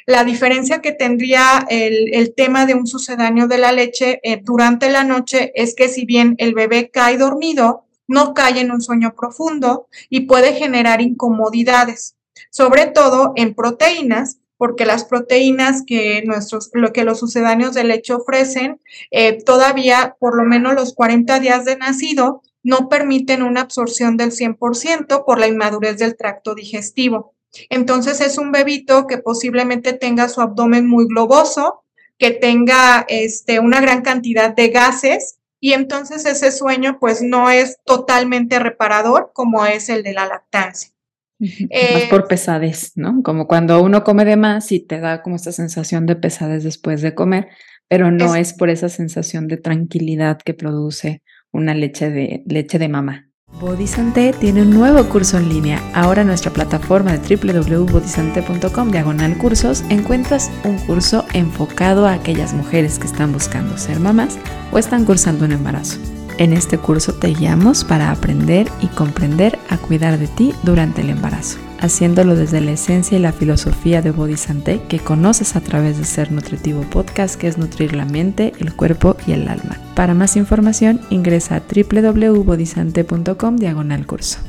[0.05, 4.91] La diferencia que tendría el, el, tema de un sucedáneo de la leche eh, durante
[4.91, 9.13] la noche es que si bien el bebé cae dormido, no cae en un sueño
[9.15, 12.15] profundo y puede generar incomodidades,
[12.49, 18.13] sobre todo en proteínas, porque las proteínas que nuestros, lo que los sucedáneos de leche
[18.13, 24.17] ofrecen, eh, todavía por lo menos los 40 días de nacido, no permiten una absorción
[24.17, 27.33] del 100% por la inmadurez del tracto digestivo.
[27.69, 31.83] Entonces es un bebito que posiblemente tenga su abdomen muy globoso,
[32.17, 37.77] que tenga este, una gran cantidad de gases y entonces ese sueño pues no es
[37.83, 40.91] totalmente reparador como es el de la lactancia.
[41.39, 43.21] Eh, más por pesadez, ¿no?
[43.23, 47.01] Como cuando uno come de más y te da como esta sensación de pesadez después
[47.01, 47.47] de comer,
[47.87, 52.79] pero no es, es por esa sensación de tranquilidad que produce una leche de, leche
[52.79, 53.26] de mamá.
[53.59, 55.81] Bodisante tiene un nuevo curso en línea.
[55.95, 62.99] Ahora en nuestra plataforma de www.bodisante.com diagonal cursos encuentras un curso enfocado a aquellas mujeres
[62.99, 64.37] que están buscando ser mamás
[64.71, 65.97] o están cursando un embarazo.
[66.37, 71.09] En este curso te guiamos para aprender y comprender a cuidar de ti durante el
[71.09, 76.05] embarazo haciéndolo desde la esencia y la filosofía de Bodhisante que conoces a través de
[76.05, 79.77] Ser Nutritivo Podcast, que es nutrir la mente, el cuerpo y el alma.
[79.95, 84.39] Para más información, ingresa a www.bodhisante.com diagonal curso.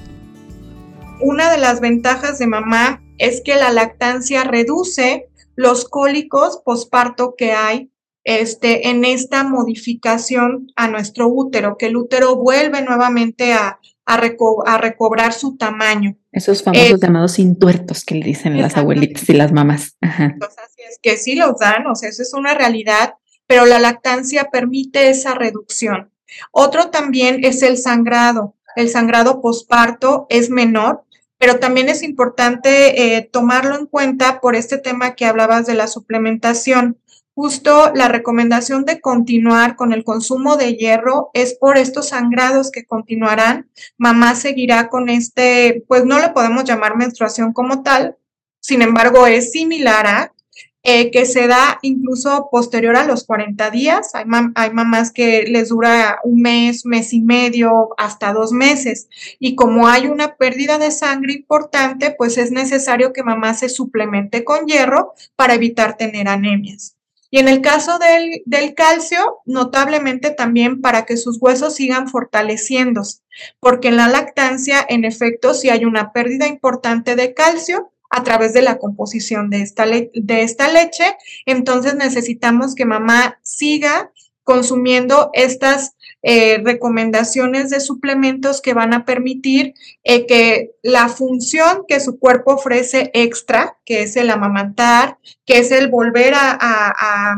[1.21, 7.53] Una de las ventajas de mamá es que la lactancia reduce los cólicos posparto que
[7.53, 7.91] hay
[8.29, 15.33] este, en esta modificación a nuestro útero, que el útero vuelve nuevamente a, a, recobrar
[15.33, 16.15] su tamaño.
[16.31, 19.97] Esos famosos eh, llamados intuertos que le dicen las abuelitas y las mamás.
[20.03, 23.15] Entonces, así es que sí los dan, o sea, eso es una realidad,
[23.47, 26.13] pero la lactancia permite esa reducción.
[26.53, 28.57] Otro también es el sangrado.
[28.77, 31.03] El sangrado posparto es menor,
[31.39, 35.87] pero también es importante eh, tomarlo en cuenta por este tema que hablabas de la
[35.87, 36.99] suplementación.
[37.41, 42.85] Justo la recomendación de continuar con el consumo de hierro es por estos sangrados que
[42.85, 43.71] continuarán.
[43.97, 48.17] Mamá seguirá con este, pues no le podemos llamar menstruación como tal,
[48.59, 50.35] sin embargo es similar a
[50.83, 54.17] eh, que se da incluso posterior a los 40 días.
[54.17, 54.25] Hay,
[54.57, 59.09] hay, mamás que les dura un mes, mes y medio, hasta dos meses.
[59.39, 64.43] Y como hay una pérdida de sangre importante, pues es necesario que mamá se suplemente
[64.43, 66.98] con hierro para evitar tener anemias.
[67.31, 73.21] Y en el caso del, del, calcio, notablemente también para que sus huesos sigan fortaleciéndose,
[73.61, 78.55] porque en la lactancia, en efecto, si hay una pérdida importante de calcio a través
[78.55, 84.11] de la composición de esta, de esta leche, entonces necesitamos que mamá siga
[84.49, 92.01] consumiendo estas eh, recomendaciones de suplementos que van a permitir eh, que la función que
[92.01, 97.37] su cuerpo ofrece extra, que es el amamantar, que es el volver a,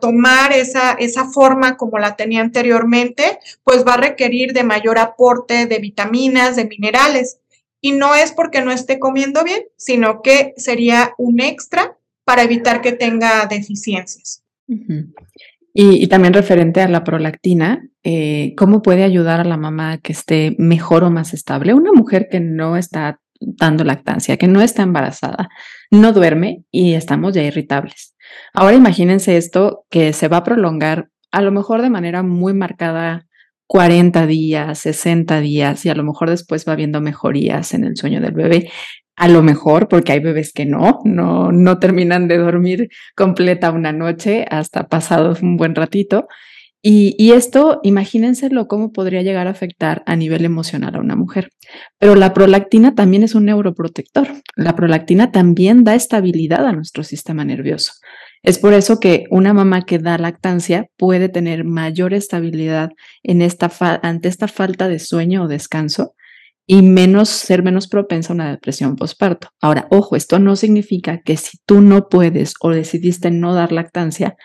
[0.00, 5.66] tomar esa, esa forma como la tenía anteriormente, pues va a requerir de mayor aporte
[5.66, 7.38] de vitaminas, de minerales.
[7.80, 12.82] Y no es porque no esté comiendo bien, sino que sería un extra para evitar
[12.82, 14.44] que tenga deficiencias.
[15.78, 20.56] Y, también referente a la prolactina, eh, ¿cómo puede ayudar a la mamá que esté
[20.58, 21.74] mejor o más estable?
[21.74, 25.50] Una mujer que no está dando lactancia, que no está embarazada,
[25.90, 28.14] no duerme y estamos ya irritables.
[28.54, 33.26] Ahora imagínense esto que se va a prolongar a lo mejor de manera muy marcada
[33.66, 38.22] 40 días, 60 días y a lo mejor después va viendo mejorías en el sueño
[38.22, 38.70] del bebé.
[39.16, 43.92] A lo mejor, porque hay bebés que no, no, no terminan de dormir completa una
[43.92, 46.28] noche hasta pasado un buen ratito.
[46.82, 51.50] Y, y, esto, imagínenselo cómo podría llegar a afectar a nivel emocional a una mujer.
[51.98, 54.28] Pero la prolactina también es un neuroprotector.
[54.54, 57.92] La prolactina también da estabilidad a nuestro sistema nervioso.
[58.42, 62.90] Es por eso que una mamá que da lactancia puede tener mayor estabilidad
[63.24, 66.14] ante esta falta de sueño o descanso
[66.66, 69.48] y menos ser menos propensa a una depresión postparto.
[69.60, 74.36] Ahora, ojo, esto no significa que si tú no puedes o decidiste no dar lactancia,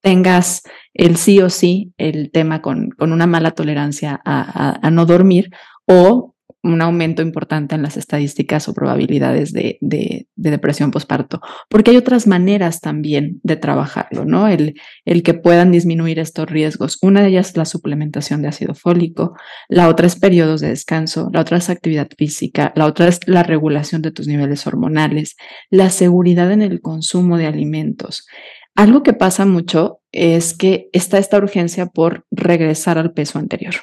[0.00, 0.62] tengas
[0.94, 5.50] el sí o sí el tema con, con una mala tolerancia a, a, no dormir
[5.86, 11.92] o un aumento importante en las estadísticas o probabilidades de, de, de, depresión postparto, porque
[11.92, 14.48] hay otras maneras también de trabajarlo, ¿no?
[14.48, 16.98] El, el que puedan disminuir estos riesgos.
[17.00, 19.34] Una de ellas es la suplementación de ácido fólico,
[19.68, 23.42] la otra es periodos de descanso, la otra es actividad física, la otra es la
[23.44, 25.36] regulación de tus niveles hormonales,
[25.70, 28.26] la seguridad en el consumo de alimentos.
[28.74, 33.74] Algo que pasa mucho es que está esta urgencia por regresar al peso anterior,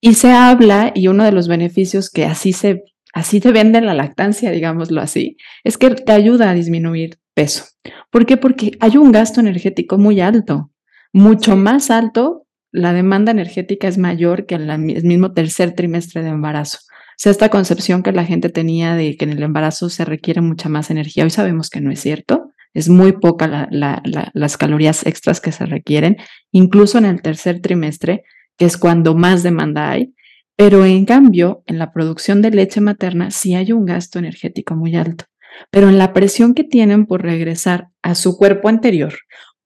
[0.00, 3.94] Y se habla, y uno de los beneficios que así se, así te vende la
[3.94, 7.64] lactancia, digámoslo así, es que te ayuda a disminuir peso.
[8.10, 8.36] ¿Por qué?
[8.36, 10.70] Porque hay un gasto energético muy alto,
[11.12, 16.28] mucho más alto, la demanda energética es mayor que en el mismo tercer trimestre de
[16.28, 16.78] embarazo.
[16.82, 20.40] O sea, esta concepción que la gente tenía de que en el embarazo se requiere
[20.40, 25.40] mucha más energía, hoy sabemos que no es cierto es muy poca las calorías extras
[25.40, 26.16] que se requieren,
[26.52, 28.22] incluso en el tercer trimestre,
[28.60, 30.14] que es cuando más demanda hay.
[30.54, 34.96] Pero en cambio, en la producción de leche materna sí hay un gasto energético muy
[34.96, 35.24] alto.
[35.70, 39.14] Pero en la presión que tienen por regresar a su cuerpo anterior,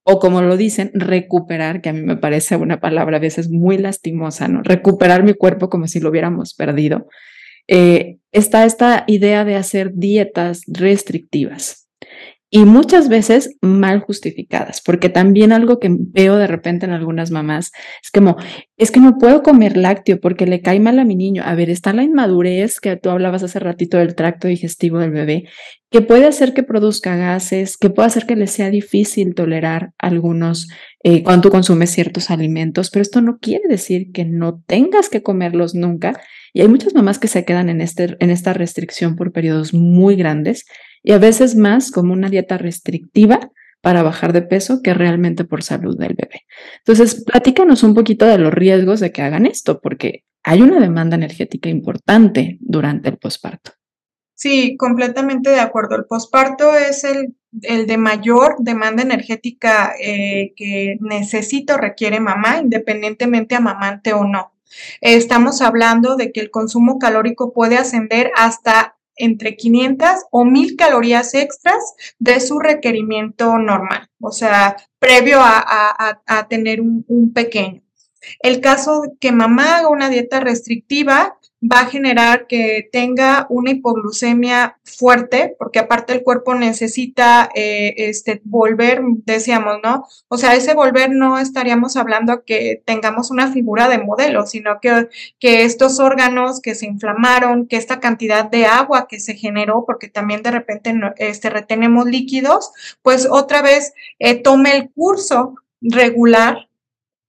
[0.05, 3.79] o como lo dicen, recuperar, que a mí me parece una palabra a veces muy
[3.79, 4.63] lastimosa, ¿no?
[4.63, 7.09] Recuperar mi cuerpo como si lo hubiéramos perdido.
[7.67, 11.84] Eh, está esta idea de hacer dietas restrictivas
[12.57, 17.73] y muchas veces mal justificadas, porque también algo que veo de repente en algunas mamás
[18.01, 18.37] es como,
[18.77, 21.43] es que no puedo comer lácteo porque le cae mal a mi niño.
[21.45, 25.49] A ver, está la inmadurez que tú hablabas hace ratito del tracto digestivo del bebé,
[25.90, 30.69] que puede hacer que produzca gases, que puede hacer que le sea difícil tolerar algunos
[31.03, 35.25] eh, cuando tú consumes ciertos alimentos, pero esto no quiere decir que no tengas que
[35.25, 36.21] comerlos nunca.
[36.53, 40.14] Y hay muchas mamás que se quedan en, este, en esta restricción por periodos muy
[40.14, 40.67] grandes
[41.05, 43.51] y a veces más como una dieta restrictiva
[43.83, 46.47] para bajar de peso que realmente por salud del bebé.
[46.79, 51.17] Entonces, platícanos un poquito de los riesgos de que hagan esto, porque hay una demanda
[51.17, 53.73] energética importante durante el posparto.
[54.35, 55.97] Sí, completamente de acuerdo.
[55.97, 62.59] El posparto es el, el, de mayor demanda energética eh, que necesita o requiere mamá,
[62.59, 64.53] independientemente amamante o no.
[65.03, 71.35] estamos hablando de que el consumo calórico puede ascender hasta entre 500 o 1000 calorías
[71.35, 77.83] extras de su requerimiento normal, o sea, previo a, tener un, pequeño.
[78.40, 84.79] El caso que mamá haga una dieta restrictiva, va a generar que tenga una hipoglucemia
[84.85, 90.07] fuerte, porque aparte el cuerpo necesita eh, este, volver, decíamos, ¿no?
[90.29, 95.09] O sea, ese volver no estaríamos hablando que tengamos una figura de modelo, sino que,
[95.38, 100.09] que estos órganos que se inflamaron, que esta cantidad de agua que se generó, porque
[100.09, 102.72] también de repente este, retenemos líquidos,
[103.03, 106.68] pues otra vez eh, tome el curso regular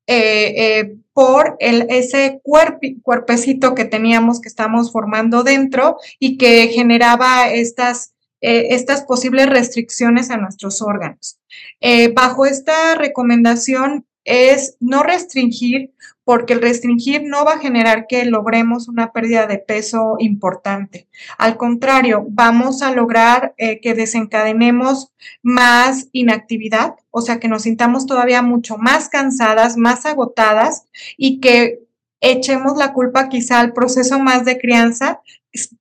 [0.07, 7.49] eh, eh, por el, ese cuerpecito que teníamos, que estamos formando dentro y que generaba
[7.49, 11.39] estas, eh, estas posibles restricciones a nuestros órganos.
[12.13, 15.91] bajo esta recomendación es no restringir
[16.25, 21.07] porque el restringir no va a generar que logremos una pérdida de peso importante.
[21.37, 28.07] Al contrario, vamos a lograr eh, que desencadenemos más inactividad, o sea, que nos sintamos
[28.07, 30.85] todavía mucho más cansadas, más agotadas
[31.15, 31.85] y que
[32.21, 35.21] echemos la culpa quizá al proceso más de crianza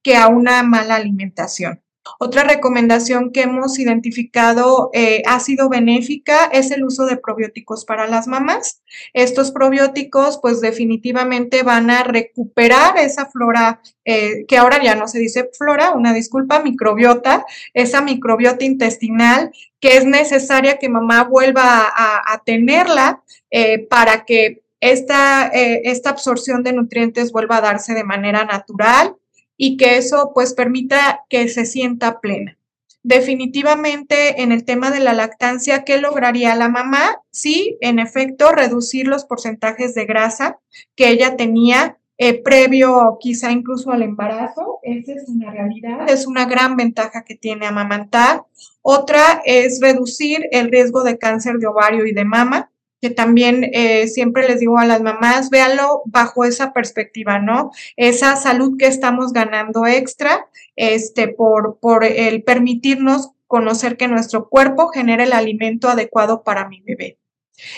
[0.03, 1.84] que a una mala alimentación.
[2.19, 8.07] Otra recomendación que hemos identificado eh, ha sido benéfica es el uso de probióticos para
[8.07, 8.83] las mamás.
[9.15, 15.19] Estos probióticos pues definitivamente van a recuperar esa flora eh, que ahora ya no se
[15.19, 19.51] dice flora, una disculpa, microbiota, esa microbiota intestinal
[19.81, 26.75] que es necesaria que mamá vuelva a, tenerla eh, para que esta, esta absorción de
[26.75, 29.17] nutrientes vuelva a darse de manera natural
[29.57, 32.59] y que eso pues permita que se sienta plena.
[33.07, 37.21] definitivamente en el tema de la lactancia, ¿qué lograría la mamá?
[37.31, 40.59] Sí, en efecto, reducir los porcentajes de grasa
[40.97, 44.79] que ella tenía eh, previo quizá incluso al embarazo.
[44.83, 48.45] Esa es una realidad, es una gran ventaja que tiene amamantar.
[48.81, 52.71] Otra es reducir el riesgo de cáncer de ovario y de mama
[53.05, 57.71] que también eh, siempre les digo a las mamás, véanlo bajo esa perspectiva, ¿no?
[57.99, 64.89] Esa salud que estamos ganando extra, este, por, por el permitirnos conocer que nuestro cuerpo
[64.89, 67.19] genera el alimento adecuado para mi bebé.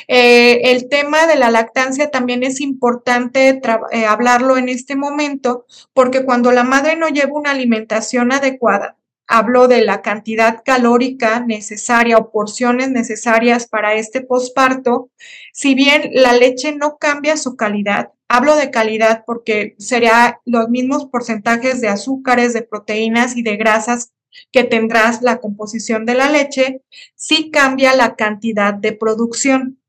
[0.07, 3.61] Eh, el tema de la lactancia también es importante
[3.91, 8.97] eh, hablarlo en este momento porque cuando la madre no lleva una alimentación adecuada,
[9.27, 15.11] hablo de la cantidad calórica necesaria o porciones necesarias para este posparto,
[15.53, 21.07] si bien la leche no cambia su calidad, hablo de calidad porque sería los mismos
[21.07, 24.13] porcentajes de azúcares, de proteínas y de grasas
[24.53, 26.83] que tendrás la composición de la leche,
[27.15, 29.81] sí cambia la cantidad de producción.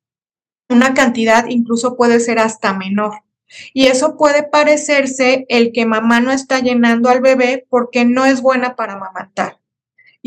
[0.69, 3.26] Una cantidad incluso puede ser hasta menor.
[3.73, 8.41] Y eso puede parecerse el que mamá no está llenando al bebé porque no es
[8.41, 9.59] buena para amamantar.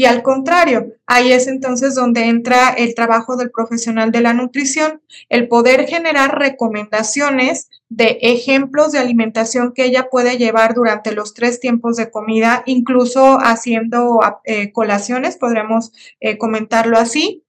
[0.01, 5.03] Y al contrario, ahí es entonces donde entra el trabajo del profesional de la nutrición,
[5.29, 11.61] el poder generar recomendaciones de ejemplos de alimentación que ella puede llevar durante los tres
[11.61, 17.45] tiempos de comida, incluso haciendo eh, colaciones, podríamos eh, comentarlo así,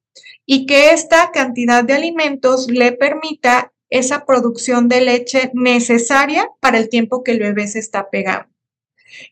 [0.45, 6.89] y que esta cantidad de alimentos le permita esa producción de leche necesaria para el
[6.89, 8.49] tiempo que el bebé se está pegando.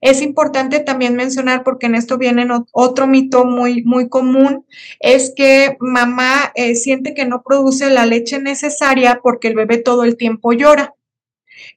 [0.02, 4.66] Es importante también mencionar, porque en esto viene otro mito muy, muy común,
[5.00, 10.04] es que mamá eh, siente que no produce la leche necesaria porque el bebé todo
[10.04, 10.94] el tiempo llora.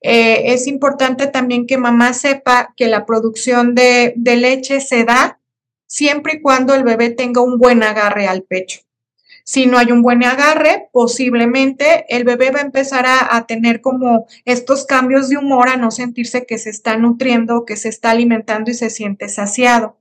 [0.01, 5.39] Eh, es importante también que mamá sepa que la producción de, de leche se da
[5.87, 8.81] siempre y cuando el bebé tenga un buen agarre al pecho.
[9.45, 14.27] Si no hay un buen agarre, posiblemente el bebé va a empezar a, tener como
[14.45, 18.71] estos cambios de humor, a no sentirse que se está nutriendo, que se está alimentando
[18.71, 19.99] y se siente saciado.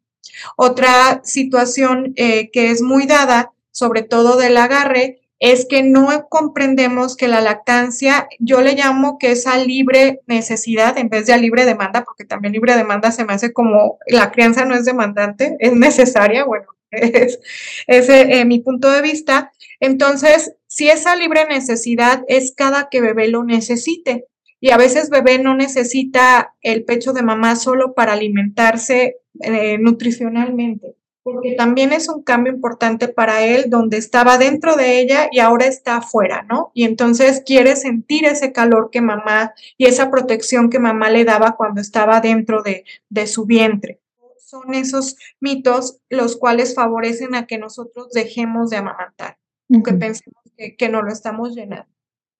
[0.55, 7.17] Otra situación eh, que es muy dada, sobre todo del agarre, es que no comprendemos
[7.17, 11.37] que la lactancia, yo le llamo que es a libre necesidad en vez de a
[11.37, 15.57] libre demanda, porque también libre demanda se me hace como la crianza no es demandante,
[15.59, 17.39] es necesaria, bueno, es,
[17.87, 19.51] eh, mi punto de vista.
[19.79, 24.25] Entonces, si esa libre necesidad es cada que bebé lo necesite.
[24.59, 30.95] Y a veces bebé no necesita el pecho de mamá solo para alimentarse eh, nutricionalmente,
[31.23, 35.65] porque también es un cambio importante para él donde estaba dentro de ella y ahora
[35.65, 36.71] está afuera, ¿no?
[36.75, 41.55] Y entonces quiere sentir ese calor que mamá y esa protección que mamá le daba
[41.55, 43.99] cuando estaba dentro de, de su vientre
[44.51, 49.37] son esos mitos los cuales favorecen a que nosotros dejemos de amamantar,
[49.69, 50.43] que pensemos
[50.77, 51.87] que, no lo estamos llenando.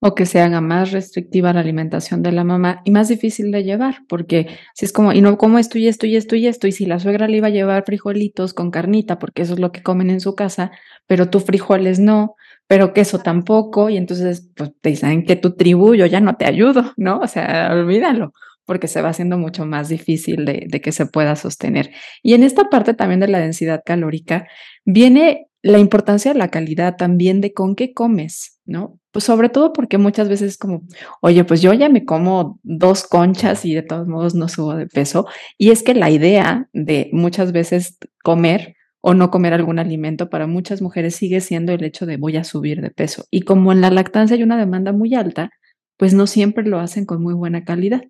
[0.01, 3.63] O que se haga más restrictiva la alimentación de la mamá y más difícil de
[3.63, 6.67] llevar, porque si es como, y no como esto y esto y esto y esto,
[6.67, 9.71] y si la suegra le iba a llevar frijolitos con carnita, porque eso es lo
[9.71, 10.71] que comen en su casa,
[11.07, 12.35] pero tú frijoles no,
[12.67, 16.45] pero queso tampoco, y entonces pues te dicen que tu tribu yo ya no te
[16.45, 17.19] ayudo, ¿no?
[17.19, 18.33] O sea, olvídalo
[18.65, 21.91] porque se va haciendo mucho más difícil de, que se pueda sostener.
[22.23, 24.47] Y en esta parte también de la densidad calórica
[24.85, 28.99] viene la importancia de la calidad también de con qué comes, ¿no?
[29.11, 30.83] Pues sobre todo porque muchas veces es como,
[31.21, 34.87] oye, pues yo ya me como dos conchas y de todos modos no subo de
[34.87, 35.27] peso.
[35.57, 40.47] Y es que la idea de muchas veces comer o no comer algún alimento para
[40.47, 43.25] muchas mujeres sigue siendo el hecho de voy a subir de peso.
[43.31, 45.49] Y como en la lactancia hay una demanda muy alta,
[45.97, 48.03] pues no siempre lo hacen con muy buena calidad.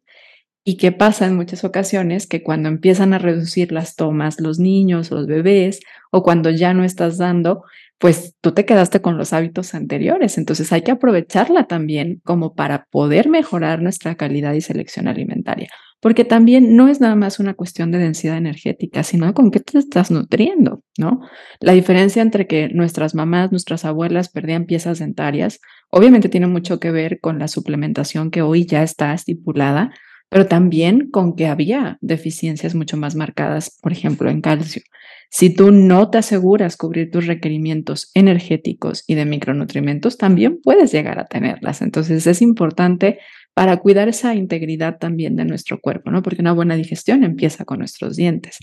[0.64, 2.28] ¿Y qué pasa en muchas ocasiones?
[2.28, 5.80] Que cuando empiezan a reducir las tomas los niños o los bebés,
[6.12, 7.64] o cuando ya no estás dando,
[7.98, 10.38] pues tú te quedaste con los hábitos anteriores.
[10.38, 15.70] Entonces hay que aprovecharla también como para poder mejorar nuestra calidad y selección alimentaria.
[16.00, 19.78] Porque también no es nada más una cuestión de densidad energética, sino con qué te
[19.78, 21.22] estás nutriendo, ¿no?
[21.60, 25.60] La diferencia entre que nuestras mamás, nuestras abuelas perdían piezas dentarias,
[25.92, 29.92] obviamente tiene mucho que ver con la suplementación que hoy ya está estipulada,
[30.32, 34.82] pero también con que había deficiencias mucho más marcadas, por ejemplo, en calcio.
[35.30, 41.20] Si tú no te aseguras cubrir tus requerimientos energéticos y de micronutrientes, también puedes llegar
[41.20, 41.82] a tenerlas.
[41.82, 43.20] Entonces es importante
[43.54, 46.24] para cuidar esa integridad también de nuestro cuerpo, ¿no?
[46.24, 48.60] Porque una buena digestión empieza con nuestros dientes.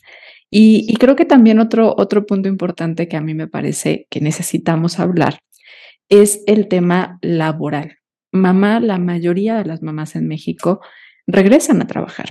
[0.51, 4.99] Y, creo que también otro, otro punto importante que a mí me parece que necesitamos
[4.99, 5.41] hablar
[6.09, 7.99] es el tema laboral.
[8.33, 10.81] Mamá, la mayoría de las mamás en México
[11.29, 12.31] regresan a trabajar.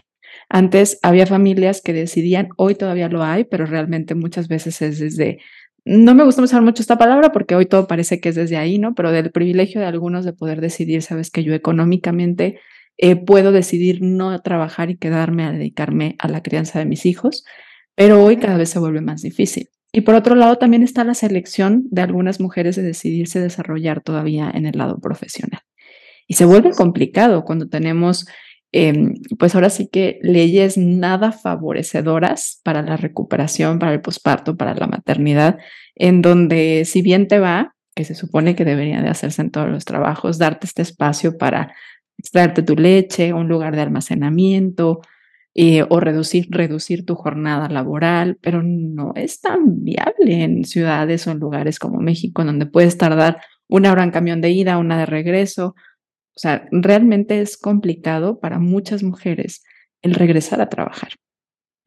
[0.50, 5.40] Antes había familias que decidían, hoy todavía lo hay, pero realmente muchas veces es desde,
[5.86, 8.80] no me gusta usar mucho esta palabra porque hoy todo parece que es desde ahí,
[8.80, 8.96] ¿no?
[8.96, 12.60] Pero del privilegio de algunos de poder decidir, sabes que yo económicamente
[12.98, 17.46] eh, puedo decidir no trabajar y quedarme a dedicarme a la crianza de mis hijos,
[17.96, 19.70] pero hoy cada vez se vuelve más difícil.
[19.92, 24.52] Y por otro lado, también está la selección de algunas mujeres de decidirse desarrollar todavía
[24.54, 25.62] en el lado profesional.
[26.28, 28.28] Y se vuelve complicado cuando tenemos,
[28.72, 34.76] em, pues ahora sí que leyes nada favorecedoras para la recuperación, para el posparto, para
[34.76, 35.58] la maternidad,
[35.96, 39.70] en donde si bien te va, que se supone que debería de hacerse en todos
[39.70, 41.74] los trabajos, darte este espacio para
[42.18, 45.02] extraerte tu leche, un lugar de almacenamiento,
[45.60, 51.32] eh, o reducir, reducir tu jornada laboral, pero no es tan viable en ciudades o
[51.32, 55.08] en lugares como México, donde puedes tardar una hora en camión de ida, una de
[55.08, 55.74] regreso.
[56.38, 59.64] O sea, realmente es complicado para muchas mujeres
[60.04, 61.14] el regresar a trabajar.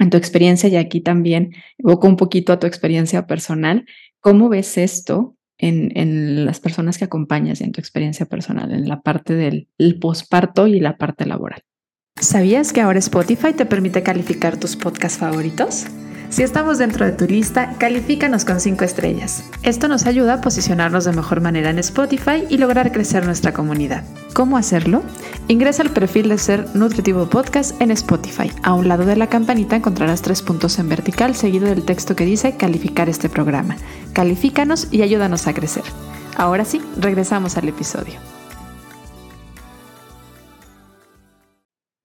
[0.01, 3.87] En tu experiencia, y aquí también evoco un poquito a tu experiencia personal,
[4.19, 8.89] ¿cómo ves esto en, en las personas que acompañas y en tu experiencia personal, en
[8.89, 9.69] la parte del
[10.01, 11.63] posparto y la parte laboral?
[12.21, 15.87] ¿Sabías que ahora Spotify te permite calificar tus podcasts favoritos?
[16.31, 19.43] Si estamos dentro de tu lista, califícanos con 5 estrellas.
[19.65, 24.05] Esto nos ayuda a posicionarnos de mejor manera en Spotify y lograr crecer nuestra comunidad.
[24.33, 25.03] ¿Cómo hacerlo?
[25.49, 28.53] Ingresa al perfil de Ser Nutritivo Podcast en Spotify.
[28.63, 32.25] A un lado de la campanita encontrarás tres puntos en vertical seguido del texto que
[32.25, 33.77] dice calificar este programa.
[34.13, 35.85] Califícanos y ayúdanos a crecer.
[36.37, 38.40] Ahora sí, regresamos al episodio.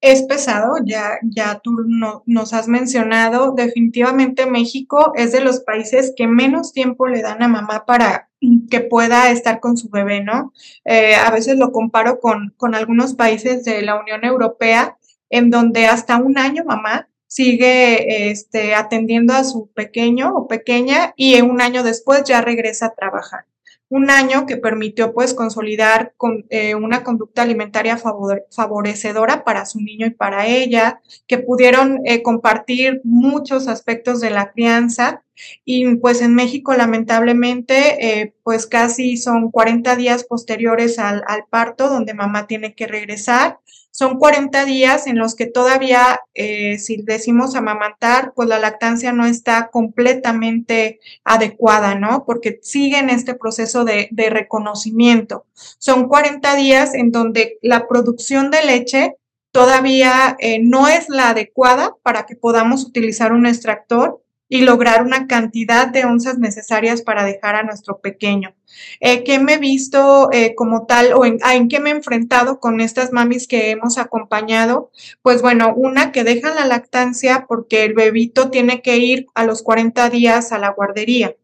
[0.06, 1.84] Es pesado, ya, ya tú
[2.26, 7.48] nos has mencionado, definitivamente México es de los países que menos tiempo le dan a
[7.48, 8.28] mamá para
[8.70, 10.52] que pueda estar con su bebé, ¿no?
[10.84, 14.96] Eh, a veces lo comparo con, con algunos países de la Unión Europea,
[15.28, 21.40] en donde hasta un año mamá sigue este, atendiendo a su pequeño o pequeña y
[21.40, 23.44] un año después ya regresa a trabajar
[23.88, 30.06] un año que permitió pues consolidar con, eh, una conducta alimentaria favorecedora para su niño
[30.06, 35.22] y para ella, que pudieron eh, compartir muchos aspectos de la crianza.
[35.64, 41.90] Y pues en México lamentablemente eh, pues casi son 40 días posteriores al, al parto
[41.90, 43.58] donde mamá tiene que regresar
[43.96, 49.24] son 40 días en los que todavía, eh, si decimos amamantar, pues la lactancia no
[49.24, 52.26] está completamente adecuada, ¿no?
[52.26, 55.46] Porque sigue en este proceso de, reconocimiento.
[55.54, 59.16] Son 40 días en donde la producción de leche
[59.50, 65.26] todavía eh, no es la adecuada para que podamos utilizar un extractor y lograr una
[65.26, 68.54] cantidad de onzas necesarias para dejar a nuestro pequeño.
[69.00, 72.60] Eh, ¿Qué me he visto eh, como tal o en, en, qué me he enfrentado
[72.60, 74.90] con estas mamis que hemos acompañado?
[75.22, 79.62] Pues bueno, una que dejan la lactancia porque el bebito tiene que ir a los
[79.62, 81.36] 40 días a la guardería.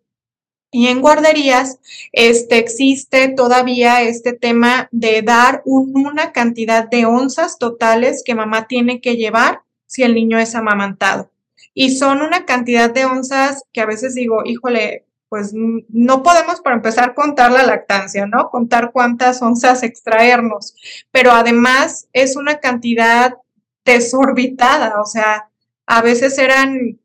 [0.71, 1.79] Y en guarderías
[2.13, 9.01] este, existe todavía este tema de dar una cantidad de onzas totales que mamá tiene
[9.03, 11.33] que llevar si el niño es amamantado
[11.75, 16.77] y son una cantidad de onzas que a veces digo, híjole, pues no podemos para
[16.77, 18.51] empezar contar la lactancia, ¿no?
[18.51, 20.77] Contar cuántas onzas extraernos,
[21.11, 23.39] pero además es una cantidad
[23.83, 25.49] desorbitada, o sea,
[25.87, 27.01] a veces eran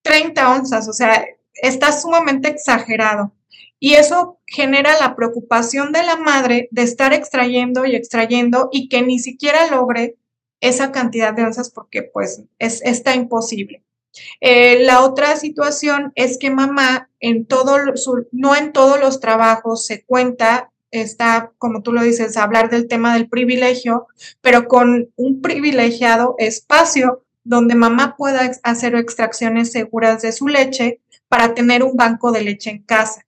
[0.00, 3.34] 30 onzas, o sea, está sumamente exagerado.
[3.78, 9.02] Y eso genera la preocupación de la madre de estar extrayendo y extrayendo y que
[9.02, 10.16] ni siquiera logre
[10.62, 13.84] esa cantidad de onzas porque pues es, está imposible.
[14.40, 19.86] Eh, la otra situación es que mamá en todo su, no en todos los trabajos
[19.86, 24.06] se cuenta, está, como tú lo dices, hablar del tema del privilegio,
[24.40, 31.54] pero con un privilegiado espacio donde mamá pueda hacer extracciones seguras de su leche para
[31.54, 33.26] tener un banco de leche en casa.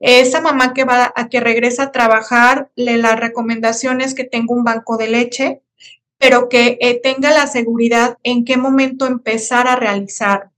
[0.00, 4.54] Esa mamá que va a que regresa a trabajar, le, la recomendación es que tenga
[4.54, 5.62] un banco de leche
[6.26, 10.50] pero que eh, tenga la seguridad en qué momento empezar a realizar.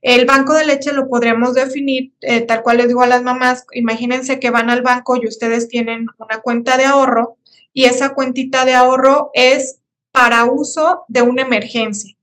[0.00, 3.66] El banco de leche lo podríamos definir eh, tal cual les digo a las mamás,
[3.72, 7.36] imagínense que van al banco y ustedes tienen una cuenta de ahorro
[7.72, 9.80] y esa cuentita de ahorro es
[10.12, 12.16] para uso de una emergencia.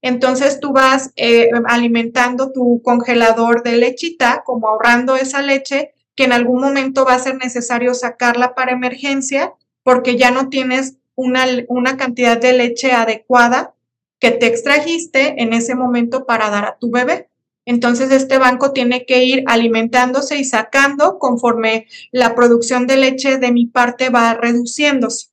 [0.00, 6.32] Entonces tú vas eh, alimentando tu congelador de lechita, como ahorrando esa leche, que en
[6.32, 9.52] algún momento va a ser necesario sacarla para emergencia
[9.82, 13.74] porque ya no tienes una, cantidad de leche adecuada
[14.18, 17.28] que te extrajiste en ese momento para dar a tu bebé.
[17.66, 23.52] Entonces, este banco tiene que ir alimentándose y sacando conforme la producción de leche de
[23.52, 25.28] mi parte va reduciéndose.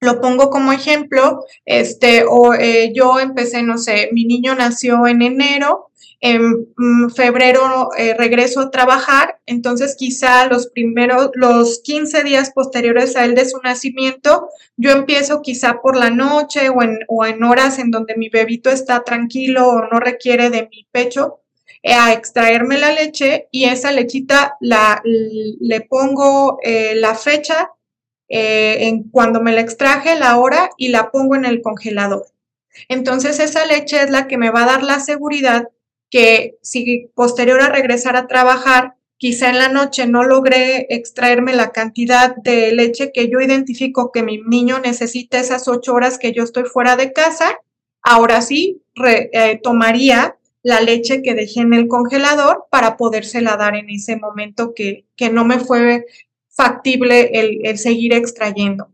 [0.00, 5.22] Lo pongo como ejemplo, este, o eh, yo empecé, no sé, mi niño nació en
[5.22, 5.87] enero,
[6.20, 13.16] en mm, febrero eh, regreso a trabajar, entonces quizá los primeros, los 15 días posteriores
[13.16, 17.42] a él de su nacimiento, yo empiezo quizá por la noche o en, o en
[17.44, 21.40] horas en donde mi bebito está tranquilo o no requiere de mi pecho,
[21.82, 27.70] eh, a extraerme la leche y esa lechita la, le pongo la fecha
[28.28, 32.26] eh, en cuando me la extraje, la hora y la pongo en el congelador.
[32.88, 35.68] Entonces esa leche es la que me va a dar la seguridad
[36.10, 41.72] que si posterior a regresar a trabajar, quizá en la noche no logré extraerme la
[41.72, 46.44] cantidad de leche que yo identifico que mi niño necesita esas ocho horas que yo
[46.44, 47.58] estoy fuera de casa,
[48.02, 53.90] ahora sí eh, tomaría la leche que dejé en el congelador para podérsela dar en
[53.90, 56.04] ese momento que, que no me fue
[56.58, 57.30] factible
[57.62, 58.90] el, seguir extrayendo.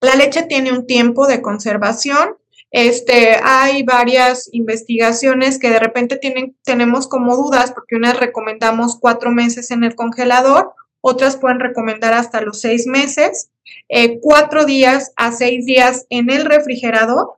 [0.00, 2.36] La leche tiene un tiempo de conservación.
[2.70, 9.30] Este, hay varias investigaciones que de repente tienen, tenemos como dudas porque unas recomendamos cuatro
[9.30, 13.50] meses en el congelador, otras pueden recomendar hasta los seis meses,
[13.88, 17.36] eh, cuatro días a seis días en el refrigerador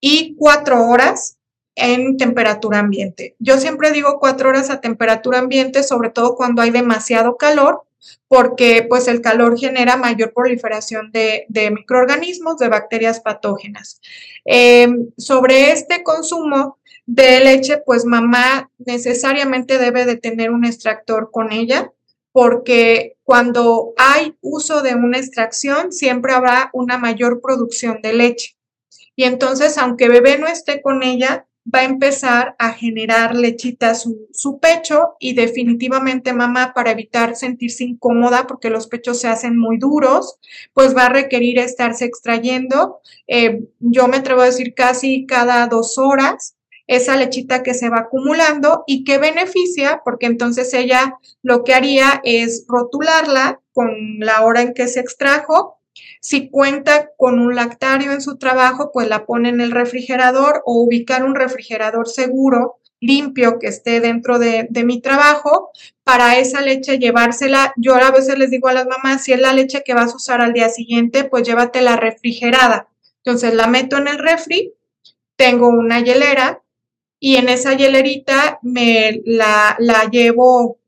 [0.00, 1.36] y cuatro horas
[1.76, 3.36] en temperatura ambiente.
[3.38, 7.82] Yo siempre digo cuatro horas a temperatura ambiente, sobre todo cuando hay demasiado calor,
[8.28, 14.00] porque pues el calor genera mayor proliferación de, microorganismos, de bacterias patógenas.
[14.44, 21.52] Em, sobre este consumo de leche, pues mamá necesariamente debe de tener un extractor con
[21.52, 21.92] ella,
[22.32, 28.56] porque cuando hay uso de una extracción, siempre habrá una mayor producción de leche.
[29.16, 34.28] Y entonces, aunque bebé no esté con ella, va a empezar a generar lechita su,
[34.32, 39.78] su, pecho y definitivamente mamá para evitar sentirse incómoda porque los pechos se hacen muy
[39.78, 40.38] duros,
[40.74, 43.00] pues va a requerir estarse extrayendo.
[43.26, 46.56] Eh, yo me atrevo a decir casi cada dos horas
[46.86, 52.20] esa lechita que se va acumulando y que beneficia porque entonces ella lo que haría
[52.24, 55.78] es rotularla con la hora en que se extrajo
[56.20, 60.82] si cuenta con un lactario en su trabajo, pues la pone en el refrigerador o
[60.82, 65.70] ubicar un refrigerador seguro, limpio, que esté dentro de, mi trabajo.
[66.02, 69.52] Para esa leche llevársela, yo a veces les digo a las mamás, si es la
[69.52, 72.88] leche que vas a usar al día siguiente, pues llévatela refrigerada.
[73.22, 74.72] Entonces la meto en el refri,
[75.36, 76.62] tengo una hielera
[77.18, 80.78] y en esa hielerita me la, la llevo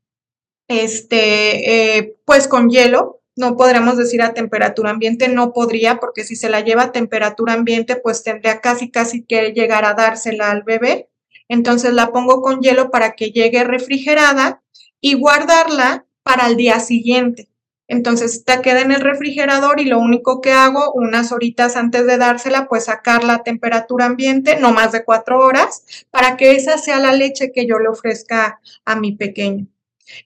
[0.67, 6.35] este, eh, pues con hielo, no podríamos decir a temperatura ambiente, no podría, porque si
[6.35, 10.63] se la lleva a temperatura ambiente, pues tendría casi, casi que llegar a dársela al
[10.63, 11.09] bebé.
[11.47, 14.61] Entonces la pongo con hielo para que llegue refrigerada
[14.99, 17.47] y guardarla para el día siguiente.
[17.87, 22.17] Entonces esta queda en el refrigerador y lo único que hago unas horitas antes de
[22.17, 26.99] dársela, pues sacarla a temperatura ambiente, no más de cuatro horas, para que esa sea
[26.99, 29.67] la leche que yo le ofrezca a mi pequeño.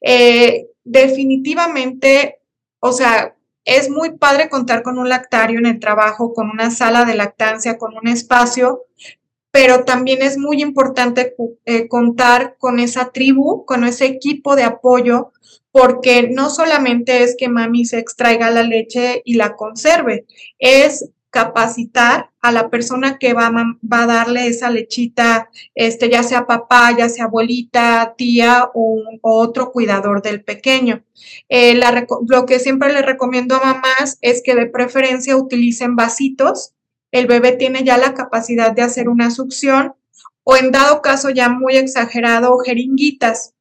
[0.01, 2.40] Eh, definitivamente
[2.81, 7.05] o sea, es muy padre contar con un lactario en el trabajo, con una sala
[7.05, 8.85] de lactancia, con un espacio,
[9.51, 15.31] pero también es muy importante eh, contar con esa tribu, con ese equipo de apoyo,
[15.71, 20.25] porque no solamente es que mami se extraiga la leche y la conserve,
[20.57, 26.45] es capacitar a la persona que va, va, a darle esa lechita, este, ya sea
[26.45, 31.03] papá, ya sea abuelita, tía o, otro cuidador del pequeño.
[31.49, 31.79] Eh,
[32.27, 36.73] lo que siempre le recomiendo a mamás es que de preferencia utilicen vasitos.
[37.11, 39.95] El bebé tiene ya la capacidad de hacer una succión
[40.43, 43.53] o en dado caso ya muy exagerado, jeringuitas.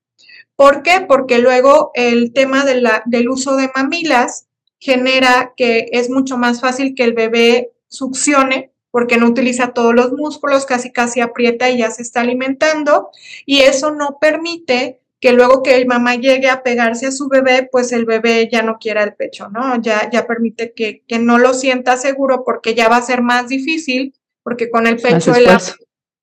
[0.57, 1.05] ¿Por qué?
[1.07, 4.47] Porque luego el tema de la, del uso de mamilas
[4.81, 10.13] genera que es mucho más fácil que el bebé succione porque no utiliza todos los
[10.13, 13.11] músculos, casi casi aprieta y ya se está alimentando
[13.47, 17.69] y eso no permite que luego que el mamá llegue a pegarse a su bebé,
[17.71, 19.81] pues el bebé ya no quiera el pecho, ¿no?
[19.83, 23.49] Ya, ya permite que, que no lo sienta seguro porque ya va a ser más
[23.49, 25.47] difícil, porque con el pecho él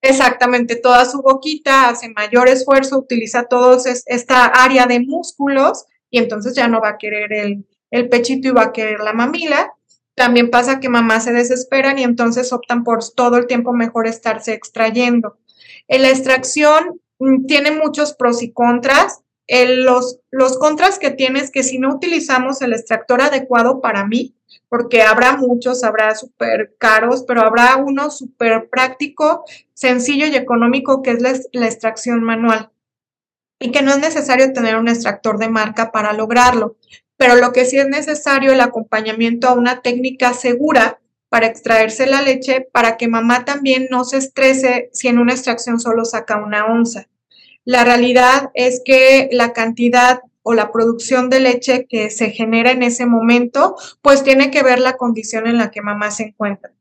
[0.02, 3.78] exactamente toda su boquita hace mayor esfuerzo, utiliza toda
[4.08, 8.62] esta área de músculos y entonces ya no va a querer el, el pechito iba
[8.64, 9.74] a querer la mamila.
[10.16, 14.54] También pasa que mamás se desesperan y entonces optan por todo el tiempo mejor estarse
[14.54, 15.38] extrayendo.
[15.88, 19.22] En la extracción mm, tiene muchos pros y contras.
[19.48, 24.36] los, los contras que tiene es que si no utilizamos el extractor adecuado para mí,
[24.70, 31.12] porque habrá muchos, habrá súper caros, pero habrá uno súper práctico, sencillo y económico que
[31.12, 32.72] es la extracción manual
[33.60, 36.76] y que no es necesario tener un extractor de marca para lograrlo.
[37.18, 41.00] Pero lo que sí es necesario el acompañamiento a una técnica segura
[41.30, 45.80] para extraerse la leche para que mamá también no se estrese si en una extracción
[45.80, 47.08] solo saca una onza.
[47.66, 52.82] La realidad es que la cantidad o la producción de leche que se genera en
[52.82, 56.72] ese momento, pues tiene que ver la condición en la que mamá se encuentra.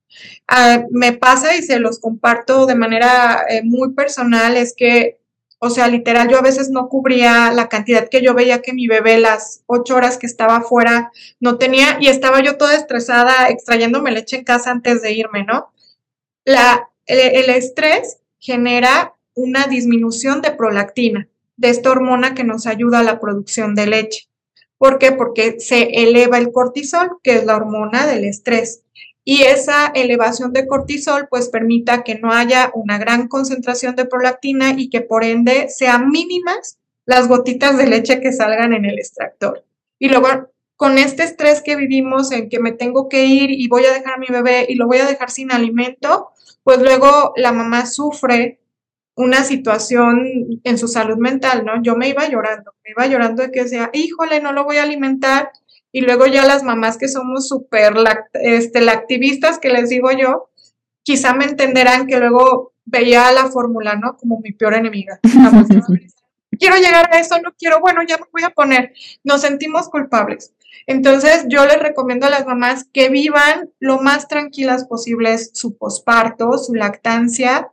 [0.47, 5.18] Ah, me pasa y se los comparto de manera eh, muy personal, es que
[5.59, 8.86] o sea, literal, yo a veces no cubría la cantidad que yo veía que mi
[8.86, 14.11] bebé las ocho horas que estaba afuera no tenía y estaba yo toda estresada extrayéndome
[14.11, 15.72] leche en casa antes de irme, ¿no?
[16.44, 23.04] La, el, estrés genera una disminución de prolactina, de esta hormona que nos ayuda a
[23.04, 24.28] la producción de leche.
[24.78, 25.12] ¿Por qué?
[25.12, 28.82] Porque se eleva el cortisol, que es la hormona del estrés
[29.29, 34.74] y esa elevación de cortisol pues permita que no haya una gran concentración de prolactina
[34.79, 39.64] y que por ende sean mínimas las gotitas de leche que salgan en el extractor.
[39.99, 40.29] Y luego
[40.77, 44.14] con este estrés que vivimos en que me tengo que ir y voy a dejar
[44.14, 46.29] a mi bebé y lo voy a dejar sin alimento,
[46.62, 48.61] pues luego la mamá sufre
[49.16, 51.83] una situación en su salud mental, ¿no?
[51.83, 54.85] Yo me iba llorando, me iba llorando de que decía, híjole, no lo voy a
[54.85, 55.51] alimentar
[55.97, 57.94] y luego ya las mamás que somos súper
[58.34, 60.51] este, activistas, que les digo yo,
[61.03, 64.14] quizá me entenderán que luego veía la fórmula, ¿no?
[64.18, 65.18] Como mi peor enemiga.
[66.61, 68.92] quiero llegar a eso, no quiero, bueno, ya me voy a poner.
[69.24, 70.53] Nos sentimos culpables.
[70.86, 76.59] Entonces, yo les recomiendo a las mamás que vivan lo más tranquilas posibles su posparto,
[76.59, 77.72] su lactancia,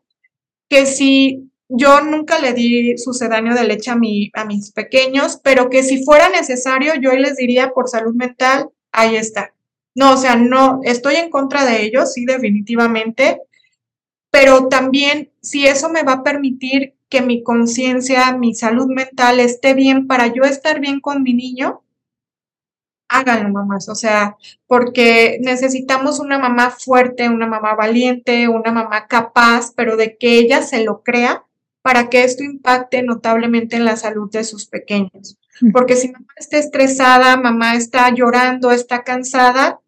[0.70, 5.72] que si yo nunca le di sucedáneo de leche a, mi, a mis pequeños, pero
[5.72, 9.56] que si fuera necesario, yo les diría por salud mental, ahí está.
[9.96, 13.42] No, o sea, no, estoy en contra de ellos, sí, definitivamente,
[14.30, 19.74] pero también si eso me va a permitir que mi conciencia, mi salud mental esté
[19.74, 21.82] bien para yo estar bien con mi niño,
[23.08, 23.90] háganlo, mamás.
[23.90, 30.18] O sea, porque necesitamos una mamá fuerte, una mamá valiente, una mamá capaz, pero de
[30.18, 31.44] que ella se lo crea
[31.84, 35.38] para que esto impacte notablemente en la salud de sus pequeños.
[35.72, 39.82] Porque si mamá está estresada, mamá está llorando, está cansada,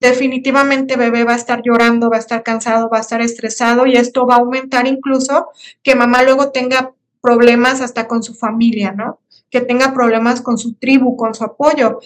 [0.00, 3.96] definitivamente bebé va a estar llorando, va a estar cansado, va a estar estresado y
[3.96, 5.48] esto va a aumentar incluso
[5.82, 9.20] que mamá luego tenga problemas hasta con su familia, ¿no?
[9.50, 12.00] Que tenga problemas con su tribu, con su apoyo.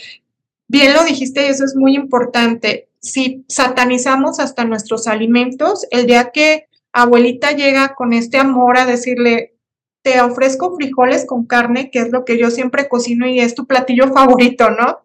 [0.67, 2.89] Bien lo dijiste y eso es muy importante.
[2.99, 9.57] Si satanizamos hasta nuestros alimentos, el día que abuelita llega con este amor a decirle,
[10.03, 13.67] te ofrezco frijoles con carne, que es lo que yo siempre cocino y es tu
[13.67, 15.01] platillo favorito, ¿no?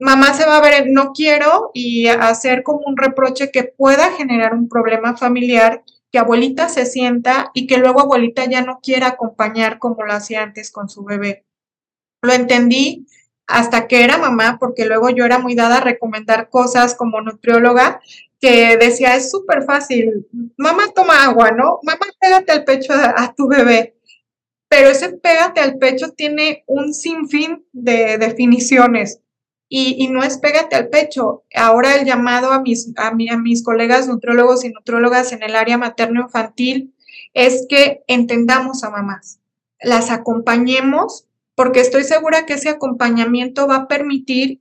[0.00, 4.54] Mamá se va a ver, no quiero, y hacer como un reproche que pueda generar
[4.54, 9.78] un problema familiar, que abuelita se sienta y que luego abuelita ya no quiera acompañar
[9.78, 11.44] como lo hacía antes con su bebé.
[12.22, 13.06] Lo entendí
[13.46, 18.00] hasta que era mamá, porque luego yo era muy dada a recomendar cosas como nutrióloga
[18.40, 20.26] que decía, es súper fácil,
[20.56, 21.78] mamá toma agua, ¿no?
[21.82, 23.96] Mamá pégate al pecho a, tu bebé.
[24.68, 29.20] Pero ese pégate al pecho tiene un sinfín de definiciones
[29.68, 31.44] y, y, no es pégate al pecho.
[31.54, 35.78] Ahora el llamado a mis, a, a mis colegas nutriólogos y nutrólogas en el área
[35.78, 36.94] materno-infantil
[37.32, 39.40] es que entendamos a mamás,
[39.80, 44.60] las acompañemos, porque estoy segura que ese acompañamiento va a permitir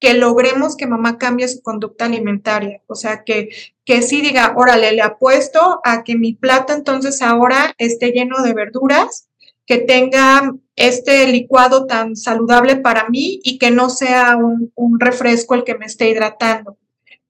[0.00, 2.82] que logremos que mamá cambie su conducta alimentaria.
[2.86, 3.48] O sea, que,
[3.84, 8.54] que sí diga, órale, le apuesto a que mi plato entonces ahora esté lleno de
[8.54, 9.28] verduras,
[9.66, 15.54] que tenga este licuado tan saludable para mí y que no sea un, un refresco
[15.54, 16.78] el que me esté hidratando.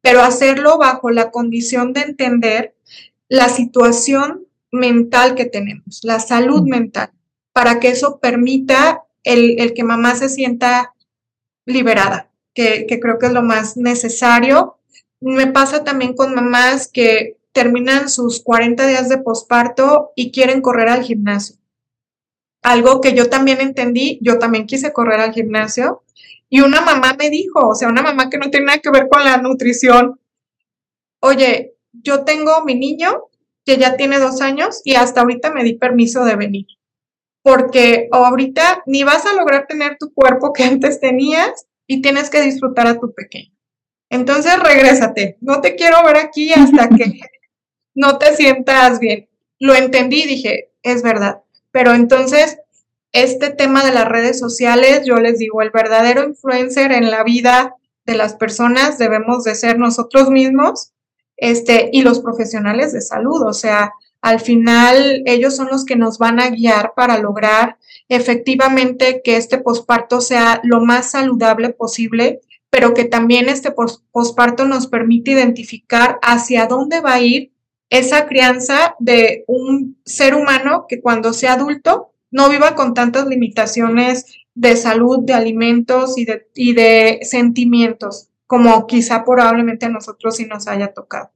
[0.03, 2.77] Pero hacerlo bajo la condición de entender
[3.29, 7.11] la situación mental que tenemos, la salud mental,
[7.59, 10.95] para que eso permita el, el que mamá se sienta
[11.67, 14.79] liberada que, creo que es lo más necesario.
[15.21, 20.89] Me pasa también con mamás que terminan sus 40 días de posparto y quieren correr
[20.89, 21.57] al gimnasio.
[22.63, 26.05] Algo que yo también entendí, yo también quise correr al gimnasio
[26.49, 29.09] y una mamá me dijo, o sea, una mamá que no tiene nada que ver
[29.09, 30.21] con la nutrición,
[31.19, 33.25] oye, yo tengo mi niño
[33.65, 36.67] que ya tiene dos años y hasta ahorita me di permiso de venir,
[37.43, 42.43] porque ahorita ni vas a lograr tener tu cuerpo que antes tenías, y tienes que
[42.43, 43.51] disfrutar a tu pequeño.
[44.11, 45.39] Entonces, regrésate.
[45.41, 47.19] No te quiero ver aquí hasta que
[47.95, 49.29] no te sientas bien.
[49.59, 51.43] Lo entendí, dije, es verdad.
[51.73, 52.59] Pero entonces,
[53.13, 57.75] este tema de las redes sociales, yo les digo, el verdadero influencer en la vida
[58.05, 60.93] de las personas debemos de ser nosotros mismos
[61.37, 63.43] este, y los profesionales de salud.
[63.47, 69.21] O sea, Al final, ellos son los que nos van a guiar para lograr efectivamente
[69.23, 72.41] que este posparto sea lo más saludable posible,
[72.71, 73.73] pero que también este
[74.13, 77.53] posparto nos permite identificar hacia dónde va a ir
[77.91, 84.27] esa crianza de un ser humano que cuando sea adulto no viva con tantas limitaciones
[84.55, 90.45] de salud, de alimentos y de, y de sentimientos, como quizá probablemente a nosotros sí
[90.45, 91.31] nos haya tocado.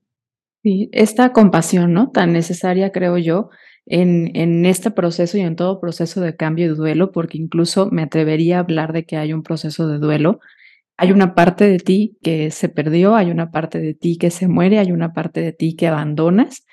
[0.63, 2.11] Sí, esta compasión, ¿no?
[2.11, 3.51] Tan necesaria, creo yo,
[3.85, 8.03] en, en este proceso y en todo proceso de cambio y duelo, porque incluso me
[8.03, 10.39] atrevería a hablar de que hay un proceso de duelo.
[10.99, 14.49] Hay una parte de ti que se perdió, hay una parte de ti que se
[14.49, 16.65] muere, hay una parte de ti que abandonas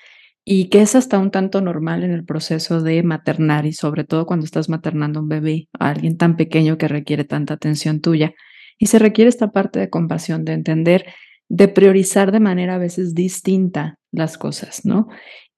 [0.44, 4.26] y que es hasta un tanto normal en el proceso de maternar y sobre todo
[4.26, 8.34] cuando estás maternando un bebé, a alguien tan pequeño que requiere tanta atención tuya.
[8.78, 11.06] Y se requiere esta parte de compasión, de entender
[11.50, 15.08] de priorizar de manera a veces distinta las cosas, ¿no?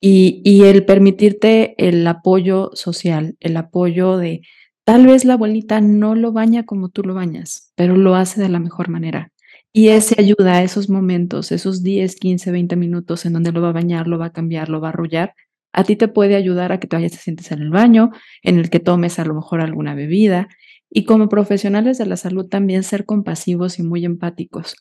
[0.01, 4.41] Y, y el permitirte el apoyo social, el apoyo de
[4.85, 8.49] tal vez la abuelita no lo baña como tú lo bañas, pero lo hace de
[8.49, 9.33] la mejor manera.
[9.73, 13.69] Y ese ayuda a esos momentos, esos 10, 15, 20 minutos en donde lo va
[13.69, 15.35] a bañar, lo va a cambiar, lo va a arrullar,
[15.75, 18.11] a ti te puede ayudar a que te vayas te sientes en el baño,
[18.43, 20.49] en el que tomes a lo mejor alguna bebida.
[20.91, 24.77] Y como profesionales de la salud también ser compasivos y muy empáticos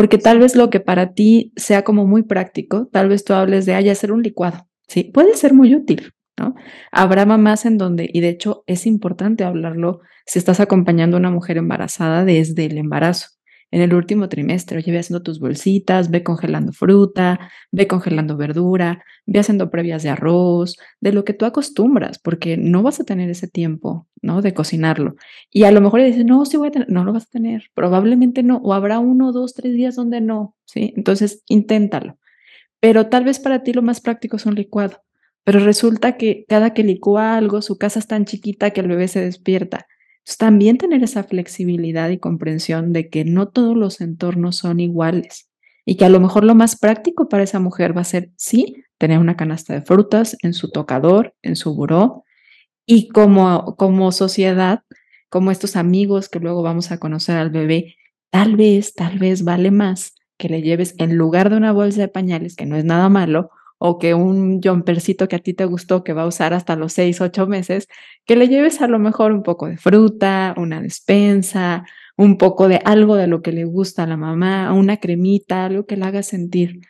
[0.00, 3.66] porque tal vez lo que para ti sea como muy práctico, tal vez tú hables
[3.66, 5.04] de, ay, hacer un licuado, ¿sí?
[5.04, 6.54] Puede ser muy útil, ¿no?
[6.90, 11.30] Habrá mamás en donde, y de hecho es importante hablarlo si estás acompañando a una
[11.30, 13.28] mujer embarazada desde el embarazo
[13.70, 14.78] en el último trimestre.
[14.78, 20.10] Oye, ve haciendo tus bolsitas, ve congelando fruta, ve congelando verdura, ve haciendo previas de
[20.10, 24.42] arroz, de lo que tú acostumbras, porque no vas a tener ese tiempo, ¿no?
[24.42, 25.14] De cocinarlo.
[25.50, 27.70] Y a lo mejor dices, no, sí voy a tener, no lo vas a tener,
[27.74, 30.92] probablemente no, o habrá uno, dos, tres días donde no, ¿sí?
[30.96, 32.18] Entonces, inténtalo.
[32.80, 35.02] Pero tal vez para ti lo más práctico es un licuado.
[35.44, 39.08] Pero resulta que cada que licúa algo, su casa es tan chiquita que el bebé
[39.08, 39.86] se despierta
[40.36, 45.50] también tener esa flexibilidad y comprensión de que no todos los entornos son iguales
[45.84, 48.76] y que a lo mejor lo más práctico para esa mujer va a ser, sí,
[48.98, 52.24] tener una canasta de frutas en su tocador, en su buró,
[52.86, 54.82] y como, como sociedad,
[55.28, 57.96] como estos amigos que luego vamos a conocer al bebé,
[58.30, 62.08] tal vez, tal vez vale más que le lleves en lugar de una bolsa de
[62.08, 63.50] pañales, que no es nada malo,
[63.82, 66.92] o que un jumpercito que a ti te gustó, que va a usar hasta los
[66.92, 67.88] seis, ocho meses,
[68.26, 72.82] que le lleves a lo mejor un poco de fruta, una despensa, un poco de
[72.84, 76.22] algo de lo que le gusta a la mamá, una cremita, algo que la haga
[76.22, 76.80] sentir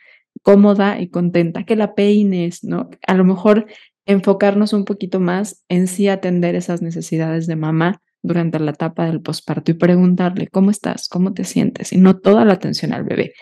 [0.41, 2.89] cómoda y contenta, que la peines, ¿no?
[3.07, 3.67] A lo mejor
[4.05, 9.21] enfocarnos un poquito más en sí atender esas necesidades de mamá durante la etapa del
[9.21, 11.07] posparto y preguntarle, ¿cómo estás?
[11.07, 11.93] ¿Cómo te sientes?
[11.93, 13.33] Y no toda la atención al bebé.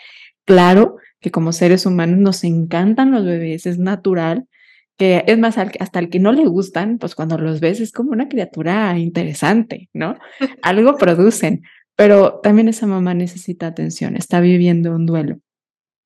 [0.44, 4.46] Claro que como seres humanos nos encantan los bebés, es natural,
[4.96, 8.10] que es más, hasta el que no le gustan, pues cuando los ves es como
[8.10, 10.16] una criatura interesante, ¿no?
[10.62, 11.62] Algo producen,
[11.96, 15.38] pero también esa mamá necesita atención, está viviendo un duelo.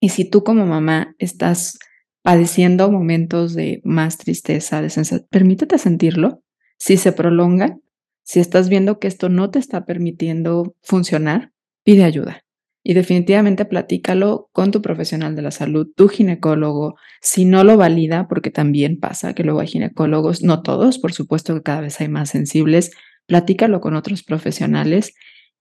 [0.01, 1.79] Y si tú como mamá estás
[2.23, 6.43] padeciendo momentos de más tristeza, de sensación, permítete sentirlo.
[6.79, 7.79] Si se prolonga,
[8.23, 11.53] si estás viendo que esto no te está permitiendo funcionar,
[11.85, 12.44] pide ayuda.
[12.87, 16.97] Y definitivamente platícalo con tu profesional de la salud, tu ginecólogo.
[17.23, 21.55] Si no lo valida, porque también pasa que luego hay ginecólogos, no todos, por supuesto
[21.55, 22.91] que cada vez hay más sensibles,
[23.27, 25.15] platícalo con otros profesionales.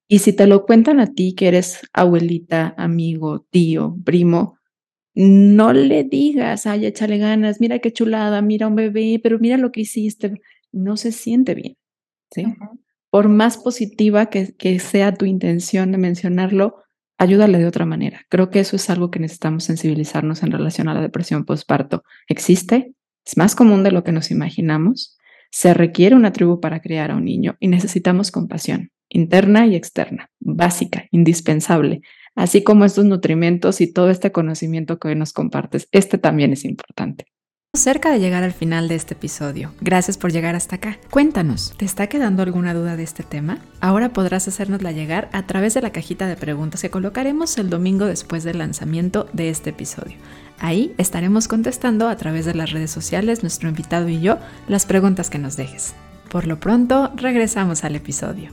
[0.10, 4.58] Y si te lo cuentan a ti, que eres abuelita, amigo, tío, primo,
[5.16, 9.72] no le digas, ay, échale ganas, mira qué chulada, mira un bebé, pero mira lo
[9.72, 10.42] que hiciste.
[10.74, 11.78] No se siente bien,
[12.32, 12.46] ¿sí?
[13.10, 16.83] Por más positiva que, que sea tu intención de mencionarlo,
[17.24, 18.26] ayúdale de otra manera.
[18.30, 22.04] Creo que eso es algo que necesitamos sensibilizarnos en relación a la depresión postparto.
[22.28, 22.94] ¿Existe?
[23.26, 25.18] Es más común de lo que nos imaginamos.
[25.50, 30.32] Se requiere una tribu para criar a un niño y necesitamos compasión interna y externa,
[30.40, 32.02] básica, indispensable,
[32.36, 35.88] así como estos nutrimentos y todo este conocimiento que hoy nos compartes.
[35.92, 37.28] Este también es importante.
[37.76, 39.74] Cerca de llegar al final de este episodio.
[39.82, 41.00] Gracias por llegar hasta acá.
[41.10, 43.58] Cuéntanos, ¿te está quedando alguna duda de este tema?
[43.82, 48.06] Ahora podrás hacérnosla llegar a través de la cajita de preguntas que colocaremos el domingo
[48.06, 50.18] después del lanzamiento de este episodio.
[50.60, 55.32] Ahí estaremos contestando a través de las redes sociales, nuestro invitado y yo, las preguntas
[55.32, 55.96] que nos dejes.
[56.30, 58.52] Por lo pronto, regresamos al episodio.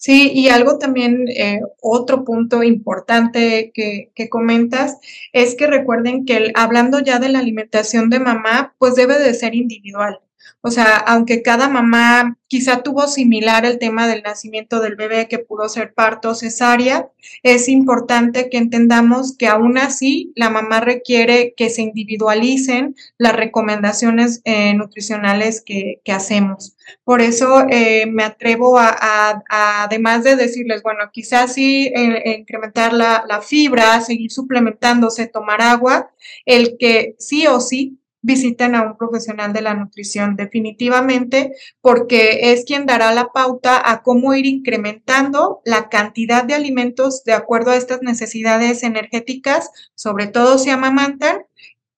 [0.00, 4.98] Sí, y algo también, eh, otro punto importante que, comentas
[5.32, 9.54] es que recuerden que hablando ya de la alimentación de mamá, pues debe de ser
[9.54, 10.20] individual.
[10.60, 15.38] O sea, aunque cada mamá quizá tuvo similar el tema del nacimiento del bebé que
[15.38, 17.08] pudo ser parto cesárea,
[17.42, 24.40] es importante que entendamos que aún así la mamá requiere que se individualicen las recomendaciones
[24.44, 26.76] eh, nutricionales que, hacemos.
[27.04, 33.24] Por eso eh, me atrevo a, además de decirles, bueno, quizás sí eh, incrementar la,
[33.28, 36.10] la fibra, seguir suplementándose, tomar agua,
[36.46, 42.64] el que sí o sí visiten a un profesional de la nutrición definitivamente porque es
[42.64, 47.76] quien dará la pauta a cómo ir incrementando la cantidad de alimentos de acuerdo a
[47.76, 51.44] estas necesidades energéticas, sobre todo si amamantan,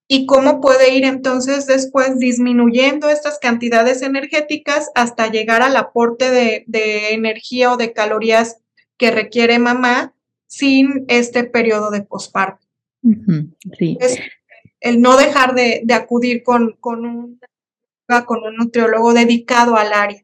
[0.07, 7.13] y cómo puede ir entonces después disminuyendo estas cantidades energéticas hasta llegar al aporte de,
[7.13, 8.57] energía o de calorías
[8.97, 10.13] que requiere mamá
[10.45, 12.67] sin este periodo de posparto.
[13.77, 13.97] sí
[14.81, 17.39] el no dejar de, acudir con, con, un,
[18.25, 20.23] con un nutriólogo dedicado al área.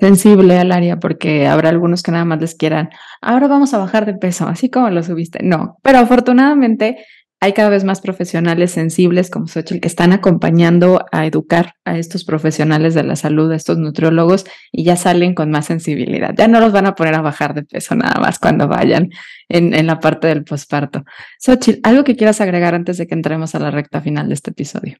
[0.00, 2.88] Sensible al área, porque habrá algunos que nada más les quieran,
[3.20, 5.40] ahora vamos a bajar de peso, así como lo subiste.
[5.42, 7.04] No, pero afortunadamente
[7.42, 12.24] hay cada vez más profesionales sensibles como Xochitl que están acompañando a educar a estos
[12.24, 16.32] profesionales de la salud, a estos nutriólogos, y ya salen con más sensibilidad.
[16.38, 19.10] Ya no los van a poner a bajar de peso nada más cuando vayan
[19.48, 21.02] en, en la parte del posparto.
[21.40, 24.52] Xochitl, ¿algo que quieras agregar antes de que entremos a la recta final de este
[24.52, 24.98] episodio?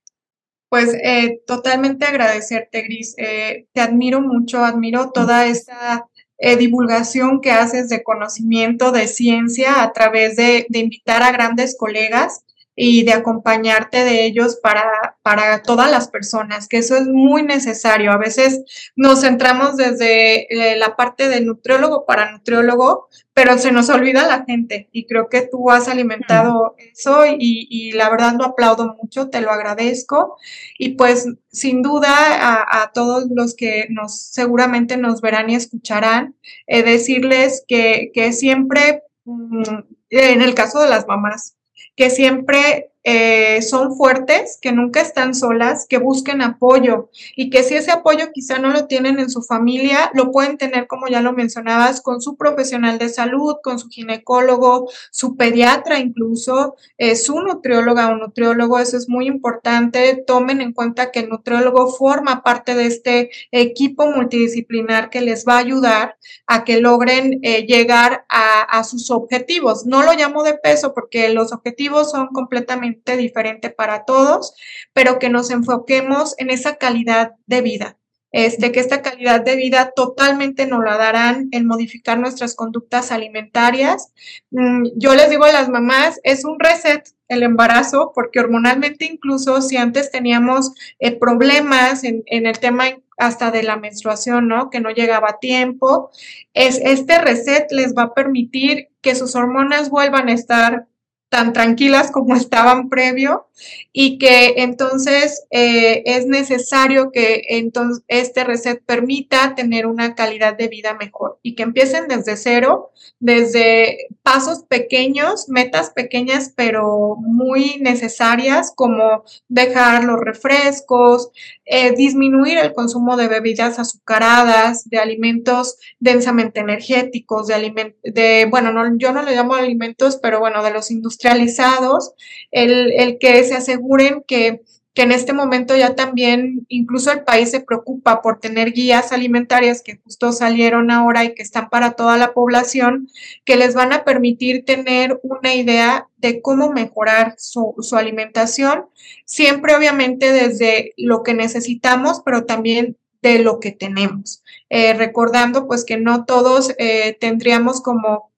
[0.69, 3.15] Pues eh, totalmente agradecerte, Gris.
[3.19, 6.07] Eh, te admiro mucho, admiro toda esta
[6.39, 11.77] eh, divulgación que haces de conocimiento, de ciencia, a través de, de, invitar a grandes
[11.79, 12.45] colegas
[12.85, 18.11] y de acompañarte de ellos para, para todas las personas, que eso es muy necesario.
[18.11, 18.65] A veces
[18.97, 24.45] nos centramos desde eh, la parte de nutriólogo para nutriólogo, pero se nos olvida la
[24.45, 29.31] gente y creo que tú has alimentado eso y, y, la verdad lo aplaudo mucho,
[29.31, 30.37] te lo agradezco
[30.77, 36.35] y pues sin duda a, a todos los que nos seguramente nos verán y escucharán,
[36.67, 39.63] eh, decirles que, que siempre, mm,
[40.11, 41.55] en el caso de las mamás,
[41.97, 47.75] que siempre eh, son fuertes, que nunca están solas, que busquen apoyo y que si
[47.75, 51.33] ese apoyo quizá no lo tienen en su familia, lo pueden tener, como ya lo
[51.33, 58.09] mencionabas, con su profesional de salud, con su ginecólogo, su pediatra incluso, eh, su nutrióloga
[58.11, 60.23] o nutriólogo, eso es muy importante.
[60.25, 65.55] Tomen en cuenta que el nutriólogo forma parte de este equipo multidisciplinar que les va
[65.55, 69.87] a ayudar a que logren eh, llegar a, a sus objetivos.
[69.87, 74.55] No lo llamo de peso porque los objetivos son completamente diferente para todos,
[74.93, 77.97] pero que nos enfoquemos en esa calidad de vida.
[78.33, 84.11] Este, que esta calidad de vida totalmente nos la darán en modificar nuestras conductas alimentarias.
[84.51, 89.63] Mm, yo les digo a las mamás, es un reset el embarazo, porque hormonalmente incluso
[89.63, 92.85] si antes teníamos eh, problemas en, el tema
[93.17, 94.71] hasta de la menstruación, ¿no?
[94.71, 96.11] Que no llegaba a tiempo,
[96.53, 100.87] es, este reset les va a permitir que sus hormonas vuelvan a estar
[101.33, 103.47] tan tranquilas como estaban previo
[103.91, 110.69] y que entonces eh, es necesario que entonces este reset permita tener una calidad de
[110.69, 118.73] vida mejor y que empiecen desde cero, desde pasos pequeños, metas pequeñas pero muy necesarias
[118.75, 121.31] como dejar los refrescos,
[121.65, 128.99] eh, disminuir el consumo de bebidas azucaradas, de alimentos densamente energéticos, de, de bueno, no,
[128.99, 130.91] yo no le llamo alimentos, pero bueno, de los
[131.23, 132.15] industrializados,
[132.51, 134.63] el, el que se aseguren que
[134.95, 139.83] que en este momento ya también incluso el país se preocupa por tener guías alimentarias
[139.83, 143.09] que justo salieron ahora y que están para toda la población,
[143.45, 148.85] que les van a permitir tener una idea de cómo mejorar su, alimentación,
[149.25, 154.43] siempre obviamente desde lo que necesitamos, pero también de lo que tenemos.
[154.69, 158.32] Eh, recordando pues que no todos eh, tendríamos como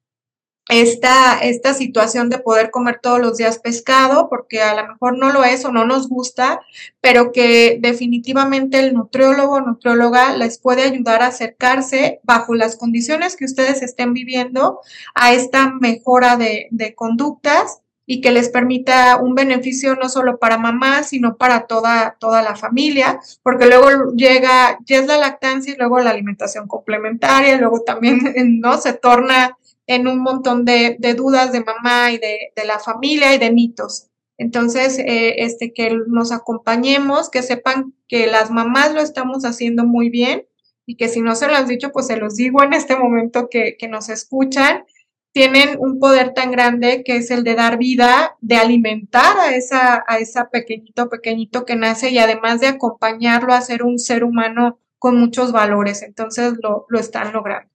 [0.68, 5.30] esta, esta situación de poder comer todos los días pescado, porque a lo mejor no
[5.30, 6.60] lo es o no nos gusta,
[7.00, 13.36] pero que definitivamente el nutriólogo o nutrióloga les puede ayudar a acercarse bajo las condiciones
[13.36, 14.80] que ustedes estén viviendo
[15.14, 21.02] a esta mejora de, conductas y que les permita un beneficio no solo para mamá,
[21.02, 26.00] sino para toda, toda la familia, porque luego llega, ya es la lactancia y luego
[26.00, 28.20] la alimentación complementaria, luego también
[28.60, 29.56] no se torna
[29.86, 34.08] en un montón de, dudas de mamá y de, la familia y de mitos.
[34.36, 40.10] Entonces, eh, este, que nos acompañemos, que sepan que las mamás lo estamos haciendo muy
[40.10, 40.46] bien
[40.86, 43.48] y que si no se lo has dicho, pues se los digo en este momento
[43.48, 44.84] que, que nos escuchan,
[45.32, 50.04] tienen un poder tan grande que es el de dar vida, de alimentar a esa,
[50.06, 54.78] a esa pequeñito, pequeñito que nace y además de acompañarlo a ser un ser humano
[54.98, 56.02] con muchos valores.
[56.02, 57.73] Entonces lo, lo están logrando.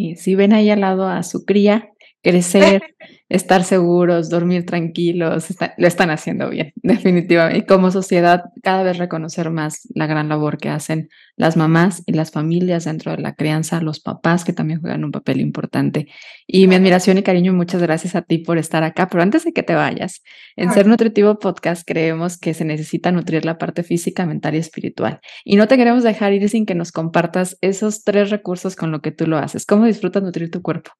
[0.00, 1.90] Y si ven ahí al lado a su cría,
[2.22, 2.82] crecer,
[3.28, 7.58] estar seguros, dormir tranquilos, lo están haciendo bien, definitivamente.
[7.58, 12.12] Y como sociedad, cada vez reconocer más la gran labor que hacen las mamás y
[12.12, 16.08] las familias dentro de la crianza, los papás que también juegan un papel importante.
[16.46, 19.08] Y mi admiración y cariño, muchas gracias a ti por estar acá.
[19.08, 20.22] Pero antes de que te vayas,
[20.56, 25.20] en Ser Nutritivo Podcast creemos que se necesita nutrir la parte física, mental y espiritual.
[25.44, 29.00] Y no te queremos dejar ir sin que nos compartas esos tres recursos con lo
[29.00, 29.66] que tú lo haces.
[29.66, 30.90] ¿Cómo disfrutas nutrir tu cuerpo?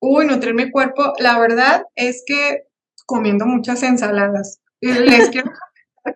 [0.00, 2.64] Uy, nutrir mi cuerpo, la verdad es que
[3.06, 4.60] comiendo muchas ensaladas.
[4.80, 5.50] Les quiero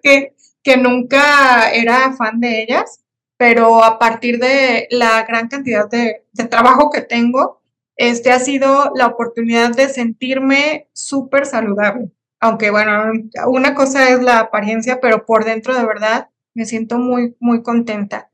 [0.03, 3.05] que, que nunca era fan de ellas,
[3.37, 7.61] pero a partir de la gran cantidad de, de trabajo que tengo,
[7.97, 12.11] este ha sido la oportunidad de sentirme súper saludable.
[12.41, 13.13] Aunque bueno,
[13.47, 18.31] una cosa es la apariencia, pero por dentro de verdad me siento muy, muy contenta.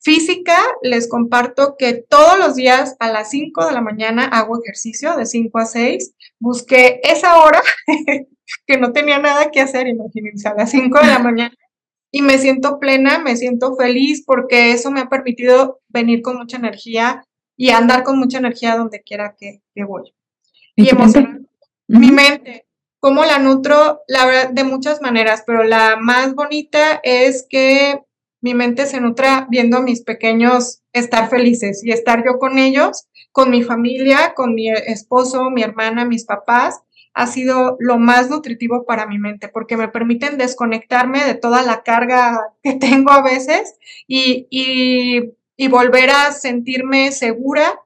[0.00, 5.16] Física, les comparto que todos los días a las 5 de la mañana hago ejercicio
[5.16, 6.14] de 5 a 6.
[6.38, 7.60] Busqué esa hora
[8.66, 11.54] que no tenía nada que hacer, imagínense, a las 5 de la mañana.
[12.10, 16.58] Y me siento plena, me siento feliz porque eso me ha permitido venir con mucha
[16.58, 17.24] energía
[17.56, 20.14] y andar con mucha energía donde quiera que, voy.
[20.76, 21.40] Y, emocionar.
[21.88, 22.63] Mi mente,
[23.04, 24.00] ¿cómo la nutro?
[24.08, 28.00] La verdad, de muchas maneras, pero la más bonita es que
[28.40, 33.06] mi mente se nutra viendo a mis pequeños estar felices y estar yo con ellos,
[33.30, 36.80] con mi familia, con mi esposo, mi hermana, mis papás,
[37.12, 41.82] ha sido lo más nutritivo para mi mente porque me permiten desconectarme de toda la
[41.82, 43.74] carga que tengo a veces
[44.08, 44.48] y,
[45.68, 47.82] volver a sentirme segura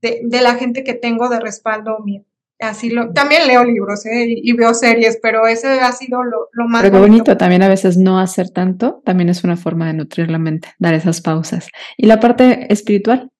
[0.00, 2.24] de, de, la gente que tengo de respaldo mío
[2.60, 4.26] así lo, también leo libros ¿eh?
[4.28, 7.24] y, veo series, pero ese ha sido lo, lo más pero bonito.
[7.24, 7.36] bonito.
[7.36, 10.94] también a veces no hacer tanto, también es una forma de nutrir la mente, dar
[10.94, 11.68] esas pausas.
[11.96, 13.30] ¿Y la parte espiritual?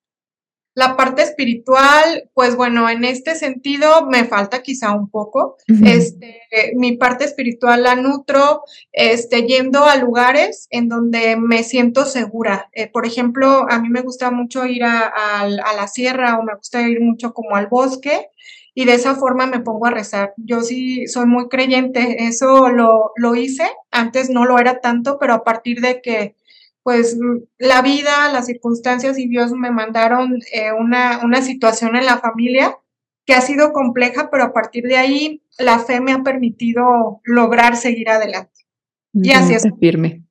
[0.73, 5.57] La parte espiritual, pues bueno, en este sentido me falta quizá un poco.
[5.67, 6.39] Este,
[6.75, 8.61] mi parte espiritual la nutro,
[8.93, 12.69] este, yendo a lugares en donde me siento segura.
[12.71, 15.11] Eh, por ejemplo, a mí me gusta mucho ir a,
[15.41, 18.29] a, la sierra o me gusta ir mucho como al bosque
[18.73, 20.33] y de esa forma me pongo a rezar.
[20.37, 25.33] Yo sí soy muy creyente, eso lo, lo hice, antes no lo era tanto, pero
[25.33, 26.35] a partir de que
[26.83, 27.17] pues
[27.59, 32.77] la vida, las circunstancias y Dios me mandaron eh, una, una situación en la familia
[33.25, 37.77] que ha sido compleja, pero a partir de ahí la fe me ha permitido lograr
[37.77, 38.50] seguir adelante.
[39.13, 39.67] Y así es.
[39.79, 40.23] Firme.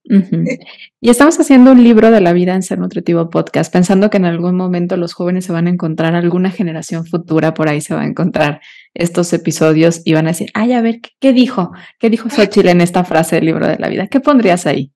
[1.01, 4.24] y estamos haciendo un libro de la vida en Ser Nutritivo Podcast, pensando que en
[4.24, 8.03] algún momento los jóvenes se van a encontrar, alguna generación futura por ahí se va
[8.03, 8.61] a encontrar
[8.95, 11.72] estos episodios y van a decir, ay, a ver, ¿qué, dijo?
[11.99, 14.09] ¿Qué dijo Xochitl en esta frase del libro de la vida?
[14.09, 14.93] ¿Qué pondrías ahí?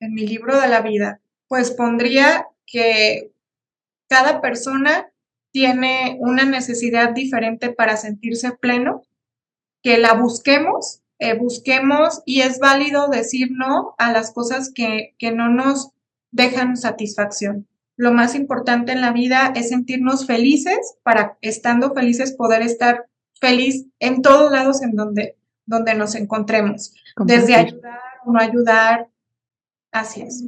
[0.00, 3.32] En mi libro de la vida, pues pondría que
[4.08, 5.08] cada persona
[5.50, 9.02] tiene una necesidad diferente para sentirse pleno,
[9.82, 15.32] que la busquemos eh, busquemos y es válido decir no a las cosas que, que
[15.32, 15.90] no nos
[16.30, 17.66] dejan satisfacción.
[17.96, 23.06] Lo más importante en la vida es sentirnos felices para, estando felices, poder estar
[23.40, 25.36] feliz en todos lados en donde,
[25.66, 26.92] donde nos encontremos.
[27.24, 29.08] Desde ayudar o no ayudar,
[29.92, 30.44] Así es.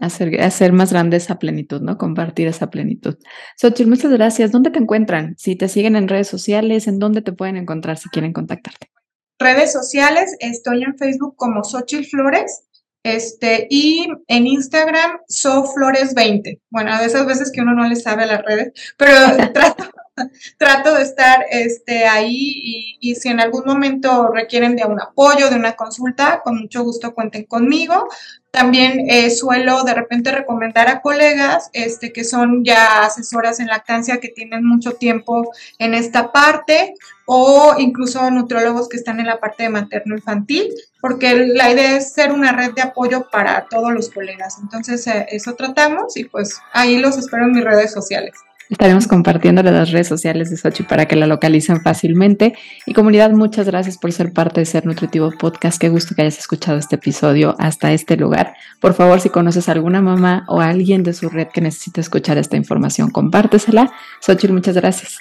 [0.00, 1.98] hacer, hacer, más grande esa plenitud, ¿no?
[1.98, 3.16] Compartir esa plenitud.
[3.56, 4.52] Xochitl, muchas gracias.
[4.52, 5.34] ¿Dónde te encuentran?
[5.36, 8.92] Si te siguen en redes sociales, ¿en dónde te pueden encontrar si quieren contactarte?
[9.38, 12.64] Redes sociales, estoy en Facebook como Xochitl Flores,
[13.04, 16.60] este, y en Instagram, SoFlores20.
[16.70, 19.12] Bueno, de esas veces que uno no le sabe las redes, pero
[19.52, 19.90] trato,
[20.58, 25.56] trato de estar este, ahí y, si en algún momento requieren de un apoyo, de
[25.56, 28.08] una consulta, con mucho gusto cuenten conmigo.
[28.50, 34.20] También eh, suelo de repente recomendar a colegas este, que son ya asesoras en lactancia
[34.20, 36.94] que tienen mucho tiempo en esta parte
[37.26, 40.68] o incluso nutriólogos que están en la parte de materno-infantil,
[41.00, 44.58] porque la idea es ser una red de apoyo para todos los colegas.
[44.62, 48.34] Entonces, eh, eso tratamos y pues ahí los espero en mis redes sociales.
[48.70, 52.54] Estaremos compartiéndole las redes sociales de Sochi para que la localicen fácilmente.
[52.86, 55.78] Y comunidad, muchas gracias por ser parte de Ser Nutritivo Podcast.
[55.78, 58.54] Qué gusto que hayas escuchado este episodio hasta este lugar.
[58.80, 62.00] Por favor, si conoces a alguna mamá o a alguien de su red que necesite
[62.00, 63.92] escuchar esta información, compártesela.
[64.20, 65.18] Xochitl, muchas gracias.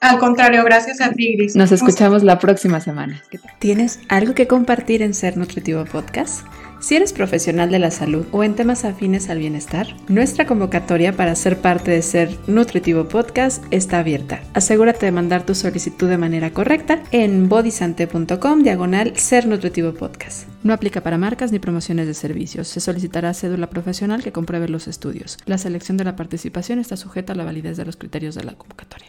[0.00, 1.56] Al contrario, gracias a ti, Gris.
[1.56, 3.22] Nos escuchamos la próxima semana.
[3.58, 6.44] ¿Tienes algo que compartir en Ser Nutritivo Podcast?
[6.84, 11.34] Si eres profesional de la salud o en temas afines al bienestar, nuestra convocatoria para
[11.34, 14.42] ser parte de Ser Nutritivo Podcast está abierta.
[14.52, 20.46] Asegúrate de mandar tu solicitud de manera correcta en bodysante.com diagonal Ser Nutritivo Podcast.
[20.62, 22.68] No aplica para marcas ni promociones de servicios.
[22.68, 25.38] Se solicitará cédula profesional que compruebe los estudios.
[25.46, 28.56] La selección de la participación está sujeta a la validez de los criterios de la
[28.58, 29.08] convocatoria.